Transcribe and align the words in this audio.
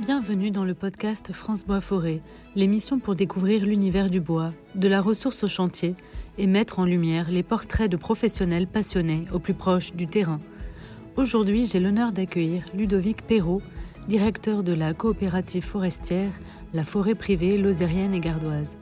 Bienvenue 0.00 0.50
dans 0.50 0.64
le 0.64 0.74
podcast 0.74 1.32
France 1.32 1.64
Bois 1.64 1.80
Forêt, 1.80 2.20
l'émission 2.56 2.98
pour 2.98 3.14
découvrir 3.14 3.64
l'univers 3.64 4.10
du 4.10 4.20
bois, 4.20 4.52
de 4.74 4.88
la 4.88 5.00
ressource 5.00 5.44
au 5.44 5.48
chantier 5.48 5.94
et 6.36 6.48
mettre 6.48 6.80
en 6.80 6.84
lumière 6.84 7.30
les 7.30 7.44
portraits 7.44 7.90
de 7.90 7.96
professionnels 7.96 8.66
passionnés 8.66 9.24
au 9.32 9.38
plus 9.38 9.54
proche 9.54 9.94
du 9.94 10.06
terrain. 10.06 10.40
Aujourd'hui, 11.16 11.66
j'ai 11.66 11.78
l'honneur 11.78 12.10
d'accueillir 12.10 12.64
Ludovic 12.74 13.22
Perrault, 13.22 13.62
directeur 14.08 14.64
de 14.64 14.72
la 14.72 14.94
coopérative 14.94 15.64
forestière 15.64 16.32
La 16.74 16.82
Forêt 16.82 17.14
privée 17.14 17.56
Lozérienne 17.56 18.14
et 18.14 18.20
Gardoise. 18.20 18.78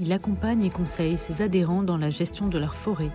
Il 0.00 0.12
accompagne 0.12 0.64
et 0.64 0.70
conseille 0.70 1.16
ses 1.16 1.40
adhérents 1.40 1.84
dans 1.84 1.98
la 1.98 2.10
gestion 2.10 2.48
de 2.48 2.58
leur 2.58 2.74
forêt. 2.74 3.12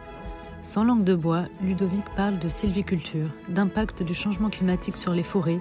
Sans 0.62 0.86
langue 0.86 1.04
de 1.04 1.14
bois, 1.14 1.48
Ludovic 1.62 2.06
parle 2.16 2.40
de 2.40 2.48
sylviculture, 2.48 3.28
d'impact 3.50 4.02
du 4.02 4.14
changement 4.14 4.50
climatique 4.50 4.96
sur 4.96 5.14
les 5.14 5.22
forêts, 5.22 5.60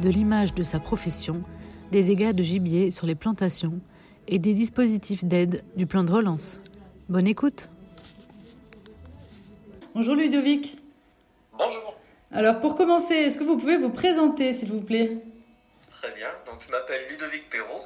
de 0.00 0.08
l'image 0.08 0.54
de 0.54 0.62
sa 0.62 0.80
profession, 0.80 1.42
des 1.90 2.02
dégâts 2.02 2.32
de 2.32 2.42
gibier 2.42 2.90
sur 2.90 3.06
les 3.06 3.14
plantations 3.14 3.80
et 4.28 4.38
des 4.38 4.54
dispositifs 4.54 5.24
d'aide 5.24 5.62
du 5.76 5.86
plan 5.86 6.04
de 6.04 6.12
relance. 6.12 6.60
Bonne 7.08 7.26
écoute. 7.26 7.68
Bonjour 9.94 10.14
Ludovic. 10.14 10.76
Bonjour. 11.56 11.96
Alors 12.32 12.60
pour 12.60 12.76
commencer, 12.76 13.14
est-ce 13.14 13.38
que 13.38 13.44
vous 13.44 13.56
pouvez 13.56 13.76
vous 13.76 13.90
présenter 13.90 14.52
s'il 14.52 14.72
vous 14.72 14.80
plaît? 14.80 15.18
Très 15.90 16.10
bien. 16.12 16.28
Donc 16.46 16.56
je 16.66 16.72
m'appelle 16.72 17.06
Ludovic 17.08 17.48
Perrault. 17.48 17.84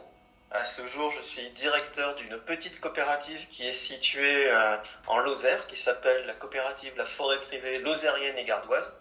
À 0.50 0.64
ce 0.64 0.86
jour, 0.86 1.10
je 1.10 1.22
suis 1.22 1.50
directeur 1.50 2.14
d'une 2.14 2.38
petite 2.46 2.80
coopérative 2.80 3.46
qui 3.50 3.64
est 3.64 3.72
située 3.72 4.50
euh, 4.50 4.76
en 5.06 5.18
Lozère, 5.18 5.66
qui 5.66 5.76
s'appelle 5.76 6.24
la 6.26 6.32
coopérative 6.32 6.92
La 6.96 7.04
Forêt 7.04 7.36
Privée 7.48 7.80
Lozérienne 7.80 8.38
et 8.38 8.46
Gardoise. 8.46 8.94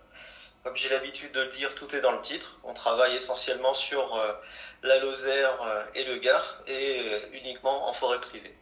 Comme 0.67 0.75
j'ai 0.75 0.89
l'habitude 0.89 1.31
de 1.31 1.39
le 1.39 1.49
dire, 1.51 1.73
tout 1.75 1.95
est 1.95 2.01
dans 2.01 2.11
le 2.11 2.19
titre. 2.19 2.57
On 2.65 2.73
travaille 2.73 3.15
essentiellement 3.15 3.73
sur 3.73 4.17
euh, 4.17 4.33
la 4.83 4.99
Lozère 4.99 5.57
euh, 5.65 5.81
et 5.95 6.03
le 6.03 6.17
Gard 6.17 6.61
et 6.67 7.21
uniquement 7.31 7.87
en 7.87 7.93
forêt 7.93 8.19
privée. 8.19 8.53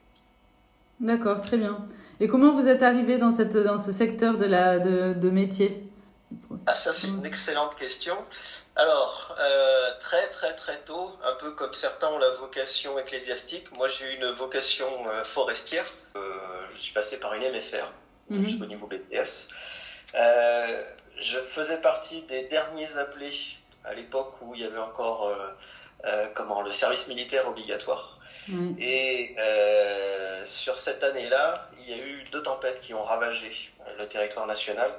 D'accord, 0.99 1.41
très 1.41 1.57
bien. 1.57 1.83
Et 2.19 2.27
comment 2.27 2.51
vous 2.51 2.67
êtes 2.67 2.83
arrivé 2.83 3.17
dans, 3.17 3.31
cette, 3.31 3.57
dans 3.57 3.79
ce 3.79 3.91
secteur 3.91 4.37
de, 4.37 4.45
la, 4.45 4.77
de, 4.77 5.13
de 5.13 5.29
métier? 5.31 5.83
Ah, 6.67 6.75
Ça, 6.75 6.93
c'est 6.93 7.07
une 7.07 7.25
excellente 7.25 7.75
question. 7.75 8.15
Alors, 8.75 9.35
euh, 9.39 9.89
très 9.99 10.29
très 10.29 10.53
très 10.55 10.77
tôt, 10.81 11.17
un 11.23 11.33
peu 11.39 11.51
comme 11.51 11.73
certains 11.73 12.09
ont 12.09 12.19
la 12.19 12.29
vocation 12.35 12.99
ecclésiastique, 12.99 13.71
moi 13.71 13.87
j'ai 13.87 14.11
eu 14.11 14.15
une 14.17 14.31
vocation 14.31 14.87
euh, 15.07 15.23
forestière. 15.23 15.85
Euh, 16.15 16.21
je 16.69 16.77
suis 16.77 16.93
passé 16.93 17.19
par 17.19 17.33
une 17.33 17.41
MFR 17.41 17.89
mhm. 18.29 18.43
jusqu'au 18.43 18.65
niveau 18.65 18.87
BTS. 18.87 19.49
Euh, 20.17 20.83
je 21.19 21.39
faisais 21.39 21.81
partie 21.81 22.21
des 22.23 22.43
derniers 22.47 22.97
appelés 22.97 23.33
à 23.83 23.93
l'époque 23.93 24.33
où 24.41 24.55
il 24.55 24.61
y 24.61 24.65
avait 24.65 24.79
encore 24.79 25.31
comment 26.33 26.61
le 26.61 26.71
service 26.71 27.07
militaire 27.07 27.47
obligatoire. 27.47 28.19
Et 28.79 29.35
sur 30.45 30.77
cette 30.77 31.03
année-là, 31.03 31.69
il 31.79 31.89
y 31.89 31.93
a 31.93 32.03
eu 32.03 32.23
deux 32.31 32.43
tempêtes 32.43 32.81
qui 32.81 32.93
ont 32.93 33.03
ravagé 33.03 33.51
le 33.97 34.07
territoire 34.07 34.45
national. 34.45 34.91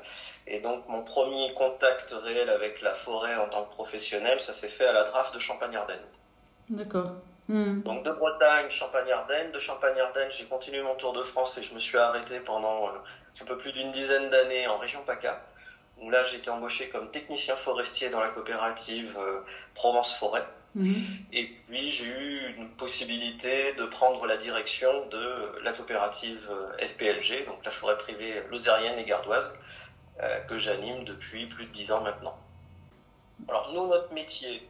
Et 0.47 0.61
donc 0.61 0.87
mon 0.89 1.03
premier 1.03 1.53
contact 1.55 2.15
réel 2.25 2.49
avec 2.49 2.81
la 2.81 2.95
forêt 2.95 3.35
en 3.37 3.49
tant 3.49 3.65
que 3.65 3.73
professionnel, 3.73 4.41
ça 4.41 4.53
s'est 4.53 4.69
fait 4.69 4.87
à 4.87 4.93
la 4.93 5.05
draft 5.05 5.35
de 5.35 5.41
Champagne-Ardenne. 5.41 6.07
D'accord. 6.71 7.11
Hmm. 7.49 7.83
Donc 7.83 8.05
de 8.05 8.11
Bretagne, 8.11 8.71
Champagne-Ardenne. 8.71 9.51
De 9.51 9.59
Champagne-Ardenne, 9.59 10.31
j'ai 10.31 10.45
continué 10.45 10.83
mon 10.83 10.95
tour 10.95 11.13
de 11.13 11.23
France 11.23 11.59
et 11.59 11.63
je 11.63 11.75
me 11.75 11.81
suis 11.81 11.99
arrêté 11.99 12.41
pendant 12.41 12.89
euh, 12.89 12.93
un 13.41 13.45
peu 13.45 13.59
plus 13.59 13.73
d'une 13.73 13.91
dizaine 13.91 14.31
d'années 14.31 14.67
en 14.69 14.79
région 14.79 15.03
PACA. 15.05 15.45
Où 15.99 16.11
là, 16.11 16.23
été 16.35 16.51
embauché 16.51 16.91
comme 16.91 17.11
technicien 17.11 17.57
forestier 17.57 18.11
dans 18.11 18.21
la 18.21 18.29
coopérative 18.29 19.17
euh, 19.19 19.41
Provence 19.75 20.15
Forêt. 20.15 20.45
Hmm. 20.75 20.93
Et 21.33 21.47
puis, 21.67 21.89
j'ai 21.89 22.05
eu 22.05 22.55
une 22.59 22.69
possibilité 22.73 23.73
de 23.75 23.87
prendre 23.87 24.27
la 24.27 24.37
direction 24.37 25.07
de 25.07 25.59
la 25.63 25.73
coopérative 25.73 26.47
euh, 26.51 26.87
FPLG, 26.87 27.47
donc 27.47 27.65
la 27.65 27.71
forêt 27.71 27.97
privée 27.97 28.43
lozérienne 28.51 28.99
et 28.99 29.05
gardoise, 29.05 29.55
euh, 30.23 30.41
que 30.41 30.59
j'anime 30.59 31.05
depuis 31.05 31.47
plus 31.47 31.65
de 31.65 31.71
dix 31.71 31.93
ans 31.93 32.03
maintenant. 32.03 32.37
Alors 33.49 33.71
nous, 33.73 33.87
notre 33.87 34.13
métier, 34.15 34.67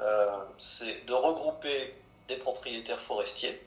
euh, 0.00 0.36
c'est 0.58 1.06
de 1.06 1.14
regrouper 1.14 1.94
des 2.28 2.36
propriétaires 2.36 3.00
forestiers 3.00 3.60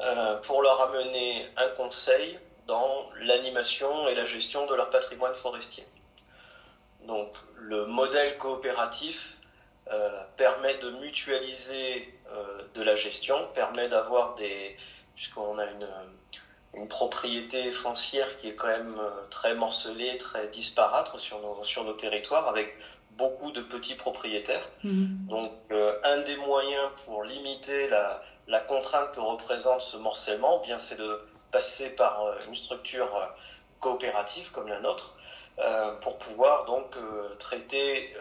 euh, 0.00 0.36
pour 0.42 0.62
leur 0.62 0.80
amener 0.82 1.46
un 1.56 1.68
conseil 1.76 2.38
dans 2.66 3.08
l'animation 3.20 4.08
et 4.08 4.14
la 4.14 4.26
gestion 4.26 4.66
de 4.66 4.74
leur 4.74 4.90
patrimoine 4.90 5.34
forestier. 5.34 5.84
Donc 7.06 7.32
le 7.56 7.86
modèle 7.86 8.36
coopératif 8.38 9.36
permet 10.36 10.76
de 10.78 10.90
mutualiser 10.90 12.14
de 12.74 12.82
la 12.82 12.94
gestion, 12.94 13.36
permet 13.54 13.88
d'avoir 13.88 14.36
des, 14.36 14.76
puisqu'on 15.16 15.58
a 15.58 15.64
une, 15.64 15.88
une 16.74 16.88
propriété 16.88 17.72
foncière 17.72 18.36
qui 18.36 18.48
est 18.48 18.54
quand 18.54 18.68
même 18.68 18.96
euh, 18.98 19.10
très 19.30 19.54
morcelée, 19.54 20.18
très 20.18 20.48
disparate 20.48 21.18
sur 21.18 21.40
nos, 21.40 21.64
sur 21.64 21.84
nos 21.84 21.94
territoires, 21.94 22.48
avec 22.48 22.76
beaucoup 23.12 23.50
de 23.52 23.60
petits 23.60 23.96
propriétaires. 23.96 24.66
Mhm. 24.84 25.26
Donc, 25.28 25.52
euh, 25.72 25.98
un 26.04 26.18
des 26.18 26.36
moyens 26.36 26.88
pour 27.04 27.24
limiter 27.24 27.88
la, 27.88 28.22
la, 28.46 28.60
contrainte 28.60 29.12
que 29.14 29.20
représente 29.20 29.82
ce 29.82 29.96
morcellement, 29.96 30.60
eh 30.62 30.66
bien, 30.66 30.78
c'est 30.78 30.98
de 30.98 31.20
passer 31.50 31.90
par 31.96 32.24
euh, 32.24 32.34
une 32.46 32.54
structure 32.54 33.08
coopérative 33.80 34.50
comme 34.52 34.68
la 34.68 34.80
nôtre, 34.80 35.14
euh, 35.58 35.92
pour 36.00 36.18
pouvoir 36.18 36.66
donc 36.66 36.94
traiter 37.38 38.14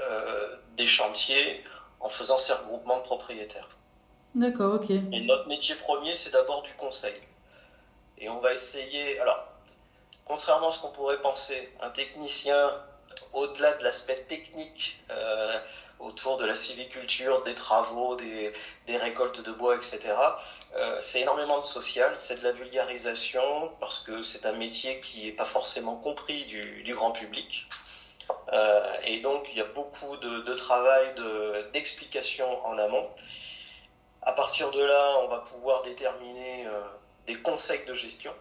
des 0.75 0.88
chantiers 0.88 1.63
en 2.00 2.09
faisant 2.09 2.38
ces 2.38 2.53
regroupements 2.53 2.97
de 2.97 3.03
propriétaires. 3.03 3.67
D'accord, 4.35 4.75
ok. 4.75 4.90
Et 4.90 5.22
notre 5.22 5.47
métier 5.47 5.75
premier, 5.75 6.16
c'est 6.16 6.31
d'abord 6.31 6.62
du 6.62 6.73
conseil. 6.73 7.16
Et 8.19 8.29
on 8.29 8.40
va 8.40 8.53
essayer, 8.53 9.19
alors, 9.19 9.47
contrairement 10.25 10.69
à 10.69 10.72
ce 10.72 10.79
qu'on 10.79 10.91
pourrait 10.91 11.22
penser, 11.22 11.69
un 11.81 11.90
technicien, 11.90 12.69
au-delà 13.34 13.73
de 13.78 13.84
l'aspect 13.84 14.25
technique 14.28 15.00
euh, 15.09 15.57
autour 16.00 16.38
de 16.38 16.46
la 16.46 16.56
civiculture, 16.56 17.44
des 17.44 17.56
travaux, 17.56 18.16
des, 18.16 18.53
des 18.88 18.97
récoltes 18.97 19.44
de 19.44 19.51
bois, 19.51 19.75
etc., 19.75 20.00
euh, 20.75 21.00
c'est 21.02 21.22
énormément 21.22 21.57
de 21.57 21.63
social, 21.63 22.13
c'est 22.16 22.40
de 22.40 22.44
la 22.44 22.52
vulgarisation, 22.52 23.72
parce 23.80 24.00
que 24.02 24.22
c'est 24.24 24.46
un 24.46 24.53
métier 24.53 25.02
qui 25.02 25.25
n'est 25.25 25.31
pas 25.31 25.46
forcément 25.46 25.96
compris 25.96 26.46
du, 26.46 26.84
du 26.84 26.94
grand 26.94 27.12
public. 27.12 27.68
Euh, 28.53 28.94
et 29.03 29.22
donc, 29.22 29.47
il 29.52 29.58
y 29.58 29.62
a 29.62 29.66
beaucoup 29.66 30.18
de, 30.18 30.41
de 30.41 30.53
travail 30.53 31.08
d'explication 31.74 32.63
en 32.66 32.78
amont. 32.78 33.08
À 34.22 34.34
partir 34.34 34.69
de 34.72 34.84
là, 34.84 35.19
on 35.24 35.28
va 35.28 35.40
pouvoir 35.40 35.84
déterminer 35.84 36.68
euh, 36.68 36.81
des 37.25 37.35
conseils 37.35 37.85
de 37.85 37.94
gestion. 37.94 38.34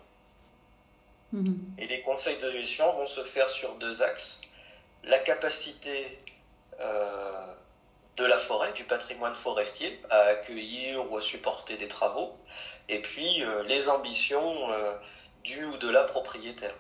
Mhm. 1.33 1.59
Et 1.78 1.87
les 1.87 2.03
conseils 2.03 2.38
de 2.41 2.50
gestion 2.50 2.93
vont 2.94 3.06
se 3.06 3.25
faire 3.25 3.49
sur 3.49 3.75
deux 3.77 4.03
axes. 4.03 4.41
La 5.05 5.19
capacité 5.19 6.19
euh, 6.81 7.47
de 8.19 8.25
la 8.25 8.39
forêt, 8.39 8.73
du 8.73 8.84
patrimoine 8.84 9.34
forestier, 9.34 10.01
à 10.11 10.19
accueillir 10.21 11.11
ou 11.11 11.17
à 11.17 11.23
supporter 11.23 11.77
des 11.77 11.89
travaux, 11.89 12.37
et 12.89 13.01
puis 13.01 13.45
euh, 13.45 13.62
les 13.65 13.89
ambitions 13.89 14.71
euh, 14.71 14.93
du 15.45 15.65
ou 15.65 15.77
de 15.79 15.89
la 15.89 16.05
propriétaire. 16.05 16.75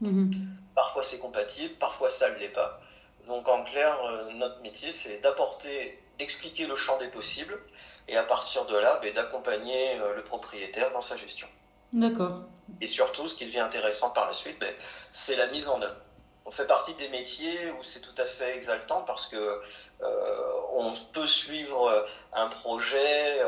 Mhm. 0.00 0.30
Parfois 0.74 1.04
c'est 1.04 1.18
compatible, 1.18 1.74
parfois 1.74 2.10
ça 2.10 2.30
ne 2.30 2.36
l'est 2.36 2.48
pas. 2.48 2.80
Donc 3.26 3.48
en 3.48 3.62
clair, 3.62 3.96
notre 4.34 4.60
métier, 4.62 4.90
c'est 4.90 5.18
d'apporter, 5.20 6.02
d'expliquer 6.18 6.66
le 6.66 6.74
champ 6.74 6.98
des 6.98 7.08
possibles, 7.08 7.58
et 8.08 8.16
à 8.16 8.22
partir 8.22 8.66
de 8.66 8.76
là, 8.76 8.98
ben, 9.02 9.12
d'accompagner 9.14 9.98
euh, 9.98 10.14
le 10.14 10.24
propriétaire 10.24 10.92
dans 10.92 11.02
sa 11.02 11.16
gestion. 11.16 11.46
D'accord. 11.92 12.42
Et 12.80 12.86
surtout, 12.86 13.28
ce 13.28 13.36
qui 13.36 13.46
devient 13.46 13.60
intéressant 13.60 14.10
par 14.10 14.26
la 14.26 14.32
suite, 14.32 14.58
ben, 14.58 14.72
c'est 15.12 15.36
la 15.36 15.46
mise 15.48 15.68
en 15.68 15.80
œuvre. 15.80 15.96
On 16.52 16.54
fait 16.54 16.66
partie 16.66 16.92
des 16.94 17.08
métiers 17.08 17.70
où 17.80 17.82
c'est 17.82 18.00
tout 18.00 18.14
à 18.18 18.26
fait 18.26 18.56
exaltant 18.56 19.02
parce 19.06 19.26
que 19.26 19.36
euh, 19.36 20.52
on 20.74 20.92
peut 21.14 21.26
suivre 21.26 21.88
euh, 21.88 22.02
un 22.34 22.48
projet 22.48 23.40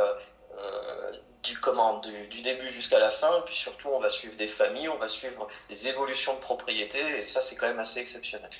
du, 1.42 1.58
comment, 1.58 1.98
du, 1.98 2.28
du 2.28 2.40
début 2.40 2.68
jusqu'à 2.70 2.98
la 2.98 3.10
fin, 3.10 3.42
puis 3.44 3.54
surtout 3.54 3.88
on 3.88 3.98
va 3.98 4.08
suivre 4.08 4.34
des 4.36 4.46
familles, 4.46 4.88
on 4.88 4.96
va 4.96 5.08
suivre 5.08 5.46
des 5.68 5.88
évolutions 5.88 6.34
de 6.34 6.38
propriété, 6.38 6.98
et 7.18 7.22
ça 7.22 7.42
c'est 7.42 7.56
quand 7.56 7.68
même 7.68 7.78
assez 7.78 8.00
exceptionnel. 8.00 8.50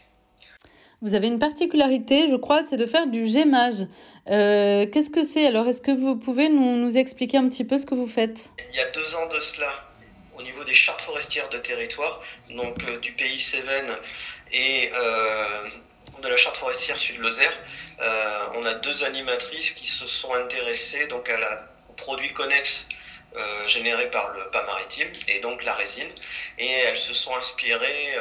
Vous 1.05 1.15
avez 1.15 1.27
une 1.27 1.39
particularité, 1.39 2.29
je 2.31 2.37
crois, 2.37 2.63
c'est 2.63 2.79
de 2.79 2.87
faire 2.87 3.07
du 3.07 3.27
gémage. 3.27 3.87
Euh, 4.31 4.87
Qu'est-ce 4.91 5.11
que 5.11 5.23
c'est 5.23 5.47
Alors, 5.47 5.69
est-ce 5.69 5.83
que 5.83 5.91
vous 5.91 6.17
pouvez 6.17 6.49
nous, 6.49 6.77
nous, 6.77 6.97
expliquer 6.97 7.37
un 7.37 7.47
petit 7.49 7.65
peu 7.65 7.77
ce 7.77 7.85
que 7.85 7.95
vous 7.95 8.07
faites? 8.07 8.53
Il 8.71 8.77
y 8.77 8.81
a 8.81 8.91
deux 8.91 9.15
ans 9.15 9.27
de 9.27 9.39
cela, 9.41 9.71
au 10.39 10.43
niveau 10.43 10.65
des 10.65 10.75
chartes 10.75 11.03
forestières 11.03 11.51
de 11.51 11.59
territoire, 11.59 12.23
donc 12.49 12.83
euh, 12.85 12.99
du 13.01 13.13
pays 13.13 13.39
Cévennes 13.39 13.95
et 14.55 14.91
euh, 14.95 15.69
de 16.23 16.29
la 16.29 16.37
charte 16.37 16.57
forestière 16.57 16.97
Sud-Lozère, 16.97 17.53
euh, 18.01 18.47
on 18.55 18.65
a 18.65 18.75
deux 18.75 19.05
animatrices 19.05 19.73
qui 19.73 19.87
se 19.87 20.07
sont 20.07 20.33
intéressées 20.33 21.07
donc 21.09 21.29
à 21.29 21.39
la, 21.39 21.69
aux 21.89 21.93
produits 21.95 22.33
connexes 22.33 22.87
euh, 23.37 23.67
générés 23.67 24.11
par 24.11 24.33
le 24.33 24.49
pas 24.51 24.65
maritime 24.65 25.09
et 25.27 25.41
donc 25.41 25.65
la 25.65 25.75
résine, 25.75 26.11
et 26.59 26.71
elles 26.71 26.99
se 26.99 27.15
sont 27.15 27.35
inspirées 27.37 28.15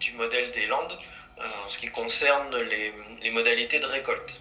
du 0.00 0.12
modèle 0.12 0.50
des 0.50 0.66
Landes 0.66 0.98
euh, 1.38 1.44
en 1.64 1.70
ce 1.70 1.78
qui 1.78 1.88
concerne 1.88 2.54
les, 2.56 2.92
les 3.22 3.30
modalités 3.30 3.78
de 3.78 3.86
récolte. 3.86 4.40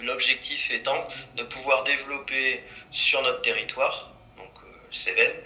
L'objectif 0.00 0.70
étant 0.72 1.06
de 1.36 1.44
pouvoir 1.44 1.84
développer 1.84 2.62
sur 2.90 3.22
notre 3.22 3.42
territoire, 3.42 4.10
donc 4.36 4.50
Cévennes, 4.90 5.40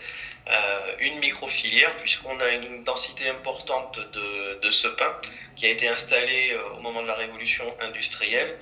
une 0.99 1.19
micro-filière, 1.19 1.95
puisqu'on 1.99 2.39
a 2.41 2.51
une 2.51 2.85
densité 2.85 3.29
importante 3.29 3.99
de, 4.13 4.61
de 4.61 4.71
ce 4.71 4.89
pain 4.89 5.15
qui 5.57 5.67
a 5.67 5.71
été 5.71 5.89
installé 5.89 6.57
au 6.77 6.81
moment 6.81 7.03
de 7.03 7.07
la 7.07 7.15
révolution 7.15 7.65
industrielle 7.81 8.59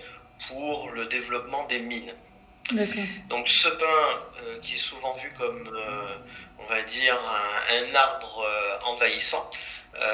pour 0.49 0.91
le 0.91 1.07
développement 1.07 1.67
des 1.67 1.79
mines. 1.79 2.13
Donc 3.29 3.49
ce 3.49 3.69
pain 3.69 4.21
euh, 4.43 4.59
qui 4.61 4.75
est 4.75 4.79
souvent 4.79 5.15
vu 5.15 5.33
comme, 5.39 5.69
euh, 5.75 6.17
on 6.59 6.67
va 6.67 6.83
dire, 6.83 7.19
un, 7.71 7.95
arbre 7.95 8.45
euh, 8.47 8.79
envahissant, 8.85 9.51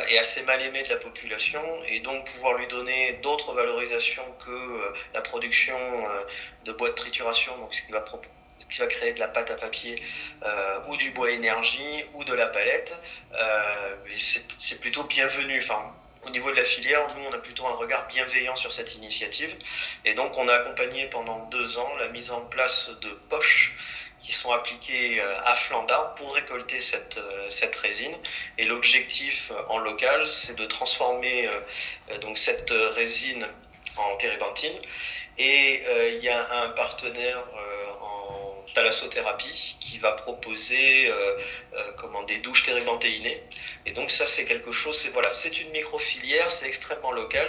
est 0.09 0.17
assez 0.17 0.43
mal 0.45 0.63
aimé 0.63 0.83
de 0.85 0.89
la 0.89 0.97
population 0.97 1.61
et 1.87 2.01
donc 2.01 2.25
pouvoir 2.33 2.55
lui 2.55 2.67
donner 2.69 3.19
d'autres 3.23 3.53
valorisations 3.53 4.25
que 4.43 4.95
la 5.13 5.21
production 5.21 5.77
de 6.65 6.73
bois 6.73 6.89
de 6.89 6.95
trituration, 6.95 7.59
donc 7.59 7.75
ce 7.75 7.83
qui 7.83 7.93
va, 7.93 8.03
qui 8.71 8.79
va 8.79 8.87
créer 8.87 9.13
de 9.13 9.21
la 9.21 9.29
pâte 9.29 9.51
à 9.51 9.55
papier 9.57 10.03
ou 10.89 10.97
du 10.97 11.11
bois 11.11 11.31
énergie 11.31 12.05
ou 12.15 12.25
de 12.25 12.35
la 12.35 12.47
palette, 12.47 12.95
c'est 14.59 14.81
plutôt 14.81 15.05
bienvenu. 15.05 15.59
Enfin, 15.61 15.95
au 16.27 16.31
niveau 16.31 16.51
de 16.51 16.57
la 16.57 16.65
filière, 16.65 17.07
nous, 17.17 17.25
on 17.25 17.33
a 17.33 17.39
plutôt 17.39 17.67
un 17.67 17.75
regard 17.75 18.07
bienveillant 18.09 18.57
sur 18.57 18.73
cette 18.73 18.95
initiative. 18.95 19.55
Et 20.05 20.15
donc, 20.15 20.33
on 20.37 20.49
a 20.49 20.55
accompagné 20.55 21.07
pendant 21.07 21.47
deux 21.47 21.79
ans 21.79 21.91
la 21.99 22.09
mise 22.09 22.31
en 22.31 22.41
place 22.47 22.91
de 23.03 23.11
poches 23.29 23.75
qui 24.25 24.33
sont 24.33 24.53
appliquées 24.53 25.21
euh, 25.21 25.41
à 25.45 25.55
flanc 25.55 25.87
pour 26.17 26.35
récolter 26.35 26.81
cette, 26.81 27.19
euh, 27.19 27.51
cette 27.51 27.77
résine. 27.77 28.17
Et 28.57 28.65
l'objectif 28.65 29.51
euh, 29.51 29.63
en 29.69 29.79
local, 29.79 30.27
c'est 30.27 30.57
de 30.57 30.65
transformer 30.67 31.49
donc 32.21 32.39
cette 32.39 32.71
résine 32.71 33.47
en 33.97 34.17
térébenthine. 34.17 34.77
Et 35.37 35.83
il 36.15 36.23
y 36.23 36.29
a 36.29 36.63
un 36.63 36.69
partenaire 36.71 37.43
thalassothérapie 38.75 39.77
qui 39.81 39.99
va 39.99 40.13
proposer 40.13 41.09
euh, 41.09 41.39
euh, 41.75 41.93
comment, 41.97 42.23
des 42.25 42.39
douches 42.39 42.65
térébenthéinées. 42.65 43.41
Et 43.87 43.93
donc 43.93 44.11
ça, 44.11 44.27
c'est 44.27 44.45
quelque 44.45 44.73
chose, 44.73 44.99
c'est 44.99 45.11
voilà, 45.11 45.33
c'est 45.33 45.61
une 45.61 45.71
micro-filière, 45.71 46.51
c'est 46.51 46.67
extrêmement 46.67 47.13
local. 47.13 47.49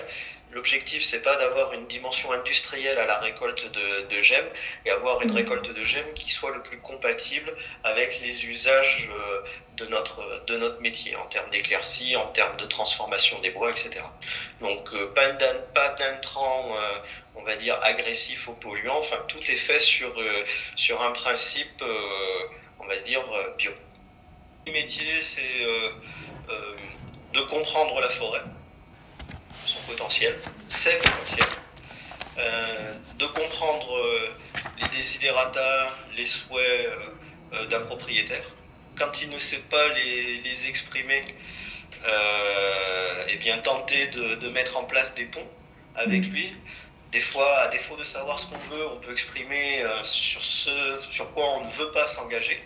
L'objectif, 0.52 1.04
c'est 1.04 1.22
pas 1.22 1.36
d'avoir 1.36 1.74
une 1.74 1.86
dimension 1.88 2.32
industrielle 2.32 2.98
à 2.98 3.06
la 3.06 3.20
récolte 3.20 3.70
de, 3.74 4.08
de 4.08 4.22
gemmes 4.22 4.48
et 4.86 4.92
avoir 4.92 5.22
une 5.22 5.32
mmh. 5.32 5.36
récolte 5.36 5.74
de 5.74 5.84
gemmes 5.84 6.14
qui 6.14 6.30
soit 6.30 6.52
le 6.52 6.62
plus 6.62 6.78
compatible 6.78 7.54
avec 7.84 8.22
les 8.22 8.46
usages 8.46 9.10
euh, 9.12 9.42
de 9.76 9.86
notre, 9.88 10.46
de 10.46 10.58
notre 10.58 10.80
métier 10.80 11.18
en 11.18 11.26
termes 11.26 11.50
d'éclaircie, 11.50 12.16
en 12.16 12.28
termes 12.28 12.56
de 12.56 12.66
transformation 12.66 13.38
des 13.42 13.50
bois, 13.50 13.72
etc. 13.72 14.00
Donc 14.62 14.90
pas 15.14 15.32
d'intrants 15.90 16.78
on 17.36 17.44
va 17.44 17.56
dire, 17.56 17.78
agressif 17.82 18.48
aux 18.48 18.54
polluants. 18.54 19.00
Enfin, 19.00 19.18
tout 19.28 19.40
est 19.40 19.58
fait 19.58 19.80
sur, 19.80 20.20
euh, 20.20 20.46
sur 20.76 21.02
un 21.02 21.12
principe, 21.12 21.82
euh, 21.82 22.40
on 22.80 22.88
va 22.88 22.98
dire, 22.98 23.24
euh, 23.32 23.56
bio. 23.58 23.72
Le 24.66 24.72
métier, 24.72 25.22
c'est 25.22 25.66
de 27.34 27.42
comprendre 27.42 28.00
la 28.00 28.10
forêt, 28.10 28.42
son 29.54 29.92
potentiel, 29.92 30.36
ses 30.70 30.98
potentiels, 30.98 31.46
de 33.20 33.26
comprendre 33.28 34.02
les 34.80 34.88
désidératas, 34.98 35.94
les 36.16 36.26
souhaits 36.26 36.90
d'un 37.70 37.82
propriétaire. 37.82 38.46
Quand 38.98 39.22
il 39.22 39.30
ne 39.30 39.38
sait 39.38 39.62
pas 39.70 39.88
les, 39.90 40.38
les 40.38 40.68
exprimer, 40.68 41.26
eh 43.28 43.36
bien 43.36 43.60
tenter 43.60 44.08
de, 44.08 44.36
de 44.36 44.50
mettre 44.50 44.78
en 44.78 44.86
place 44.86 45.14
des 45.14 45.26
ponts 45.26 45.48
avec 45.96 46.22
mmh. 46.22 46.34
lui 46.34 46.54
des 47.16 47.22
fois, 47.22 47.60
à 47.60 47.68
défaut 47.70 47.96
de 47.96 48.04
savoir 48.04 48.38
ce 48.38 48.46
qu'on 48.48 48.76
veut, 48.76 48.88
on 48.88 48.98
peut 48.98 49.14
exprimer 49.14 49.82
euh, 49.82 50.04
sur 50.04 50.44
ce 50.44 51.00
sur 51.12 51.32
quoi 51.32 51.46
on 51.60 51.66
ne 51.66 51.72
veut 51.72 51.92
pas 51.92 52.10
s'engager. 52.10 52.62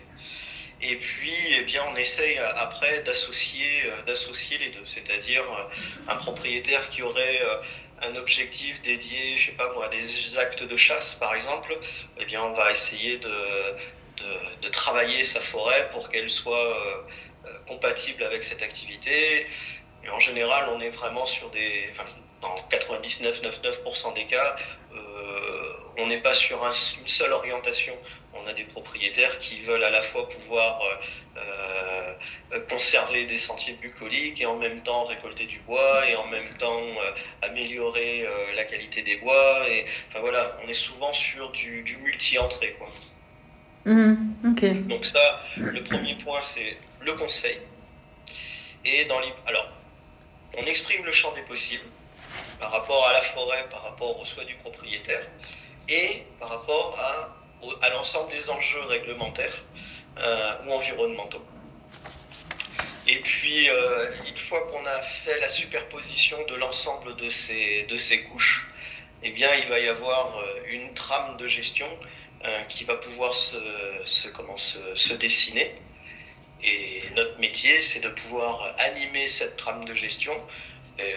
Et 0.82 0.96
puis, 0.96 1.38
eh 1.56 1.62
bien, 1.62 1.82
on 1.92 1.94
essaye 1.94 2.36
euh, 2.36 2.56
après 2.56 3.04
d'associer, 3.04 3.84
euh, 3.84 4.02
d'associer 4.08 4.58
les 4.58 4.70
deux. 4.70 4.84
C'est-à-dire 4.86 5.44
un 6.08 6.16
propriétaire 6.16 6.88
qui 6.88 7.00
aurait 7.02 7.40
un 8.02 8.16
objectif 8.16 8.82
dédié, 8.82 9.38
je 9.38 9.50
sais 9.50 9.56
pas 9.56 9.70
à 9.84 9.88
des 9.88 10.36
actes 10.36 10.64
de 10.64 10.76
chasse, 10.76 11.14
par 11.14 11.32
exemple. 11.36 11.78
Eh 12.18 12.24
bien, 12.24 12.42
on 12.42 12.54
va 12.54 12.72
essayer 12.72 13.18
de, 13.18 13.36
de, 14.62 14.68
travailler 14.70 15.24
sa 15.24 15.40
forêt 15.40 15.88
pour 15.92 16.08
qu'elle 16.10 16.30
soit 16.30 17.06
compatible 17.68 18.24
avec 18.24 18.42
cette 18.42 18.62
activité. 18.62 19.46
Et 20.04 20.08
en 20.10 20.18
général, 20.18 20.70
on 20.74 20.80
est 20.80 20.90
vraiment 20.90 21.26
sur 21.26 21.50
des, 21.50 21.92
dans 22.40 22.54
99,99% 22.70 24.14
des 24.14 24.24
cas, 24.26 24.56
euh, 24.94 25.72
on 25.98 26.06
n'est 26.06 26.20
pas 26.20 26.34
sur 26.34 26.64
une 26.64 27.08
seule 27.08 27.32
orientation. 27.32 27.94
On 28.32 28.46
a 28.46 28.52
des 28.52 28.64
propriétaires 28.64 29.38
qui 29.40 29.62
veulent 29.62 29.82
à 29.82 29.90
la 29.90 30.02
fois 30.02 30.28
pouvoir 30.28 30.80
euh, 31.36 32.14
euh, 32.52 32.60
conserver 32.70 33.26
des 33.26 33.38
sentiers 33.38 33.74
bucoliques 33.74 34.40
et 34.40 34.46
en 34.46 34.56
même 34.56 34.82
temps 34.82 35.04
récolter 35.04 35.44
du 35.44 35.58
bois 35.60 36.08
et 36.08 36.16
en 36.16 36.26
même 36.28 36.56
temps 36.58 36.80
améliorer 37.42 38.26
la 38.54 38.64
qualité 38.64 39.02
des 39.02 39.16
bois. 39.16 39.68
Et, 39.68 39.84
enfin 40.08 40.20
voilà, 40.20 40.56
on 40.64 40.68
est 40.68 40.74
souvent 40.74 41.12
sur 41.12 41.50
du, 41.50 41.98
multi-entrée. 42.02 42.76
Quoi. 42.78 42.88
Mmh, 43.84 44.86
Donc 44.88 45.06
ça, 45.06 45.42
le 45.56 45.82
premier 45.82 46.14
point, 46.16 46.40
c'est 46.42 46.76
le 47.00 47.12
conseil. 47.14 47.58
Et 48.84 49.04
dans 49.06 49.20
les... 49.20 49.32
Alors, 49.46 49.68
on 50.56 50.64
exprime 50.64 51.04
le 51.04 51.12
champ 51.12 51.32
des 51.32 51.42
possibles 51.42 51.84
par 52.60 52.70
rapport 52.72 53.06
à 53.08 53.12
la 53.12 53.22
forêt, 53.22 53.66
par 53.70 53.82
rapport 53.82 54.20
aux 54.20 54.24
soins 54.24 54.44
du 54.44 54.54
propriétaire 54.56 55.26
et 55.88 56.22
par 56.38 56.50
rapport 56.50 56.98
à, 56.98 57.88
l'ensemble 57.90 58.30
des 58.30 58.48
enjeux 58.48 58.82
réglementaires 58.82 59.62
euh, 60.18 60.52
ou 60.66 60.72
environnementaux. 60.72 61.44
Et 63.06 63.16
puis, 63.16 63.68
euh, 63.68 64.12
une 64.26 64.38
fois 64.38 64.60
qu'on 64.70 64.86
a 64.86 65.02
fait 65.02 65.40
la 65.40 65.48
superposition 65.48 66.38
de 66.46 66.54
l'ensemble 66.54 67.16
de 67.16 67.28
ces, 67.28 68.22
couches, 68.30 68.68
eh 69.22 69.30
bien, 69.30 69.52
il 69.54 69.68
va 69.68 69.80
y 69.80 69.88
avoir 69.88 70.38
euh, 70.38 70.62
une 70.68 70.94
trame 70.94 71.36
de 71.36 71.46
gestion 71.46 71.88
qui 72.70 72.84
va 72.84 72.94
pouvoir 72.94 73.34
se, 73.34 73.58
se 74.06 75.12
dessiner. 75.12 75.74
Et 76.62 77.02
notre 77.14 77.38
métier, 77.38 77.82
c'est 77.82 78.00
de 78.00 78.08
pouvoir 78.08 78.74
animer 78.78 79.28
cette 79.28 79.58
trame 79.58 79.84
de 79.84 79.92
gestion 79.92 80.32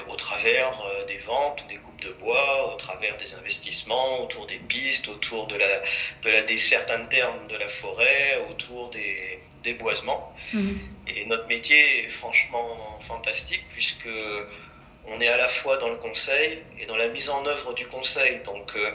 au 0.07 0.15
travers 0.15 0.73
euh, 0.85 1.05
des 1.05 1.17
ventes 1.19 1.63
des 1.67 1.75
coupes 1.75 2.01
de 2.01 2.11
bois, 2.13 2.73
au 2.73 2.77
travers 2.77 3.17
des 3.17 3.33
investissements, 3.33 4.23
autour 4.23 4.45
des 4.47 4.57
pistes, 4.57 5.07
autour 5.07 5.47
de 5.47 5.55
la, 5.55 5.79
de 6.23 6.29
la 6.29 6.43
desserte 6.43 6.89
interne 6.89 7.47
de 7.47 7.55
la 7.55 7.67
forêt, 7.67 8.39
autour 8.49 8.89
des, 8.91 9.39
des 9.63 9.73
boisements. 9.73 10.33
Mhm. 10.53 10.79
Et 11.07 11.25
notre 11.25 11.47
métier 11.47 12.05
est 12.05 12.09
franchement 12.09 12.99
fantastique 13.07 13.63
puisque 13.73 14.09
on 15.07 15.19
est 15.19 15.27
à 15.27 15.37
la 15.37 15.49
fois 15.49 15.77
dans 15.77 15.89
le 15.89 15.97
conseil 15.97 16.59
et 16.79 16.85
dans 16.85 16.95
la 16.95 17.07
mise 17.09 17.29
en 17.29 17.45
œuvre 17.45 17.73
du 17.73 17.85
conseil. 17.87 18.39
Donc, 18.45 18.71
euh, 18.75 18.91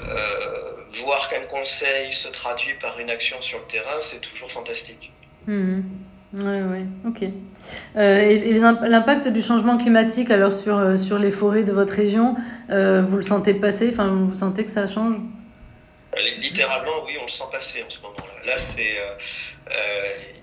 euh, 0.00 0.72
voir 1.02 1.28
qu'un 1.28 1.46
conseil 1.46 2.12
se 2.12 2.28
traduit 2.28 2.74
par 2.74 2.98
une 3.00 3.10
action 3.10 3.40
sur 3.42 3.58
le 3.58 3.64
terrain, 3.64 3.98
c'est 4.00 4.20
toujours 4.20 4.50
fantastique. 4.52 5.10
Mhm. 5.46 5.82
Oui, 6.34 6.60
oui, 6.60 6.84
ok. 7.06 7.22
Euh, 7.96 8.20
et, 8.20 8.52
l'impact 8.52 9.28
du 9.28 9.40
changement 9.40 9.78
climatique 9.78 10.30
alors 10.30 10.52
sur, 10.52 10.76
euh, 10.76 10.96
sur 10.96 11.18
les 11.18 11.30
forêts 11.30 11.62
de 11.62 11.72
votre 11.72 11.94
région, 11.94 12.36
euh, 12.70 13.02
vous 13.02 13.16
le 13.16 13.22
sentez 13.22 13.54
passer? 13.54 13.90
Enfin, 13.90 14.08
vous 14.08 14.38
sentez 14.38 14.64
que 14.64 14.70
ça 14.70 14.86
change? 14.86 15.16
Littéralement, 16.40 17.04
oui, 17.06 17.14
on 17.20 17.24
le 17.24 17.30
sent 17.30 17.44
passer 17.50 17.82
en 17.82 17.88
ce 17.88 18.00
moment-là. 18.02 18.52
Là, 18.52 18.58
c'est, 18.58 18.98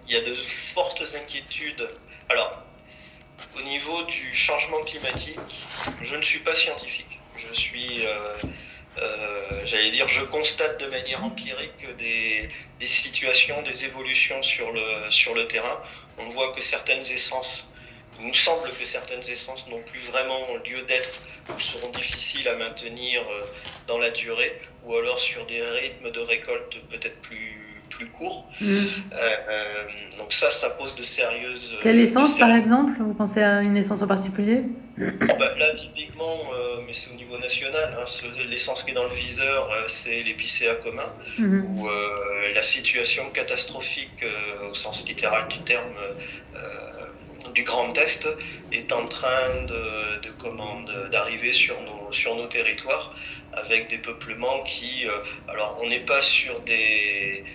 il 0.07 0.13
y 0.13 0.17
a 0.17 0.21
de 0.21 0.33
fortes 0.73 1.03
inquiétudes. 1.21 1.87
Alors, 2.29 2.63
au 3.57 3.61
niveau 3.61 4.03
du 4.05 4.33
changement 4.33 4.79
climatique, 4.81 5.37
je 6.01 6.15
ne 6.15 6.21
suis 6.23 6.39
pas 6.39 6.55
scientifique. 6.55 7.19
Je 7.37 7.53
suis 7.53 8.01
euh, 8.97 9.65
j'allais 9.65 9.91
dire, 9.91 10.07
je 10.07 10.23
constate 10.23 10.79
de 10.79 10.87
manière 10.87 11.23
empirique 11.23 11.85
des, 11.97 12.49
situations, 12.87 13.61
des 13.63 13.85
évolutions 13.85 14.41
sur 14.41 14.71
le, 14.71 14.81
sur 15.09 15.33
le 15.33 15.47
terrain. 15.47 15.81
On 16.17 16.29
voit 16.29 16.53
que 16.53 16.61
certaines 16.61 17.05
essences, 17.05 17.65
il 18.19 18.27
nous 18.27 18.33
semble 18.33 18.69
que 18.69 18.85
certaines 18.85 19.27
essences 19.29 19.67
n'ont 19.67 19.81
plus 19.81 19.99
vraiment 20.11 20.47
lieu 20.65 20.81
d'être 20.83 21.21
ou 21.49 21.59
seront 21.59 21.91
difficiles 21.91 22.47
à 22.47 22.55
maintenir 22.55 23.21
euh, 23.21 23.45
dans 23.87 23.97
la 23.97 24.11
durée, 24.11 24.61
ou 24.83 24.95
alors 24.95 25.19
sur 25.19 25.45
des 25.45 25.61
rythmes 25.61 26.11
de 26.11 26.19
récolte 26.19 26.77
peut-être 26.89 27.21
plus 27.21 27.74
plus 27.95 28.07
courts. 28.07 28.49
Mm. 28.61 28.65
Euh, 28.65 29.33
donc 30.17 30.33
ça, 30.33 30.51
ça 30.51 30.69
pose 30.71 30.95
de 30.95 31.03
sérieuses... 31.03 31.77
Quelle 31.81 31.99
essence, 31.99 32.37
par 32.37 32.51
exemple? 32.51 32.93
Vous 32.99 33.13
pensez 33.13 33.41
à 33.41 33.61
une 33.61 33.77
essence 33.77 34.01
en 34.01 34.07
particulier? 34.07 34.63
Bah, 34.97 35.55
Là, 35.57 35.73
typiquement, 35.75 36.37
mais 36.85 36.93
c'est 36.93 37.11
au 37.11 37.15
niveau 37.15 37.37
national. 37.37 37.97
Hein. 37.97 38.05
L'essence 38.49 38.83
qui 38.83 38.91
est 38.91 38.93
dans 38.93 39.03
le 39.03 39.15
viseur, 39.15 39.69
euh, 39.71 39.85
c'est 39.87 40.21
l'épicéa 40.21 40.75
commun, 40.75 41.11
mhm. 41.37 41.65
où 41.69 41.87
euh, 41.87 42.53
la 42.53 42.63
situation 42.63 43.29
catastrophique, 43.31 44.23
euh, 44.23 44.69
au 44.69 44.75
sens 44.75 45.07
littéral 45.07 45.47
du 45.47 45.59
terme, 45.59 45.95
du 47.53 47.63
Grand 47.63 47.93
Est 47.97 48.27
est 48.71 48.91
en 48.91 49.05
train 49.07 49.47
de, 49.67 50.19
de 50.25 51.09
d'arriver 51.09 51.53
sur 51.53 51.75
nos, 51.81 52.11
sur 52.11 52.35
nos 52.35 52.47
territoires 52.47 53.15
avec 53.53 53.89
des 53.89 53.97
peuplements 53.97 54.61
qui, 54.63 55.05
alors 55.47 55.79
on 55.81 55.87
n'est 55.87 56.05
pas 56.05 56.21
sur 56.21 56.59
des, 56.61 57.45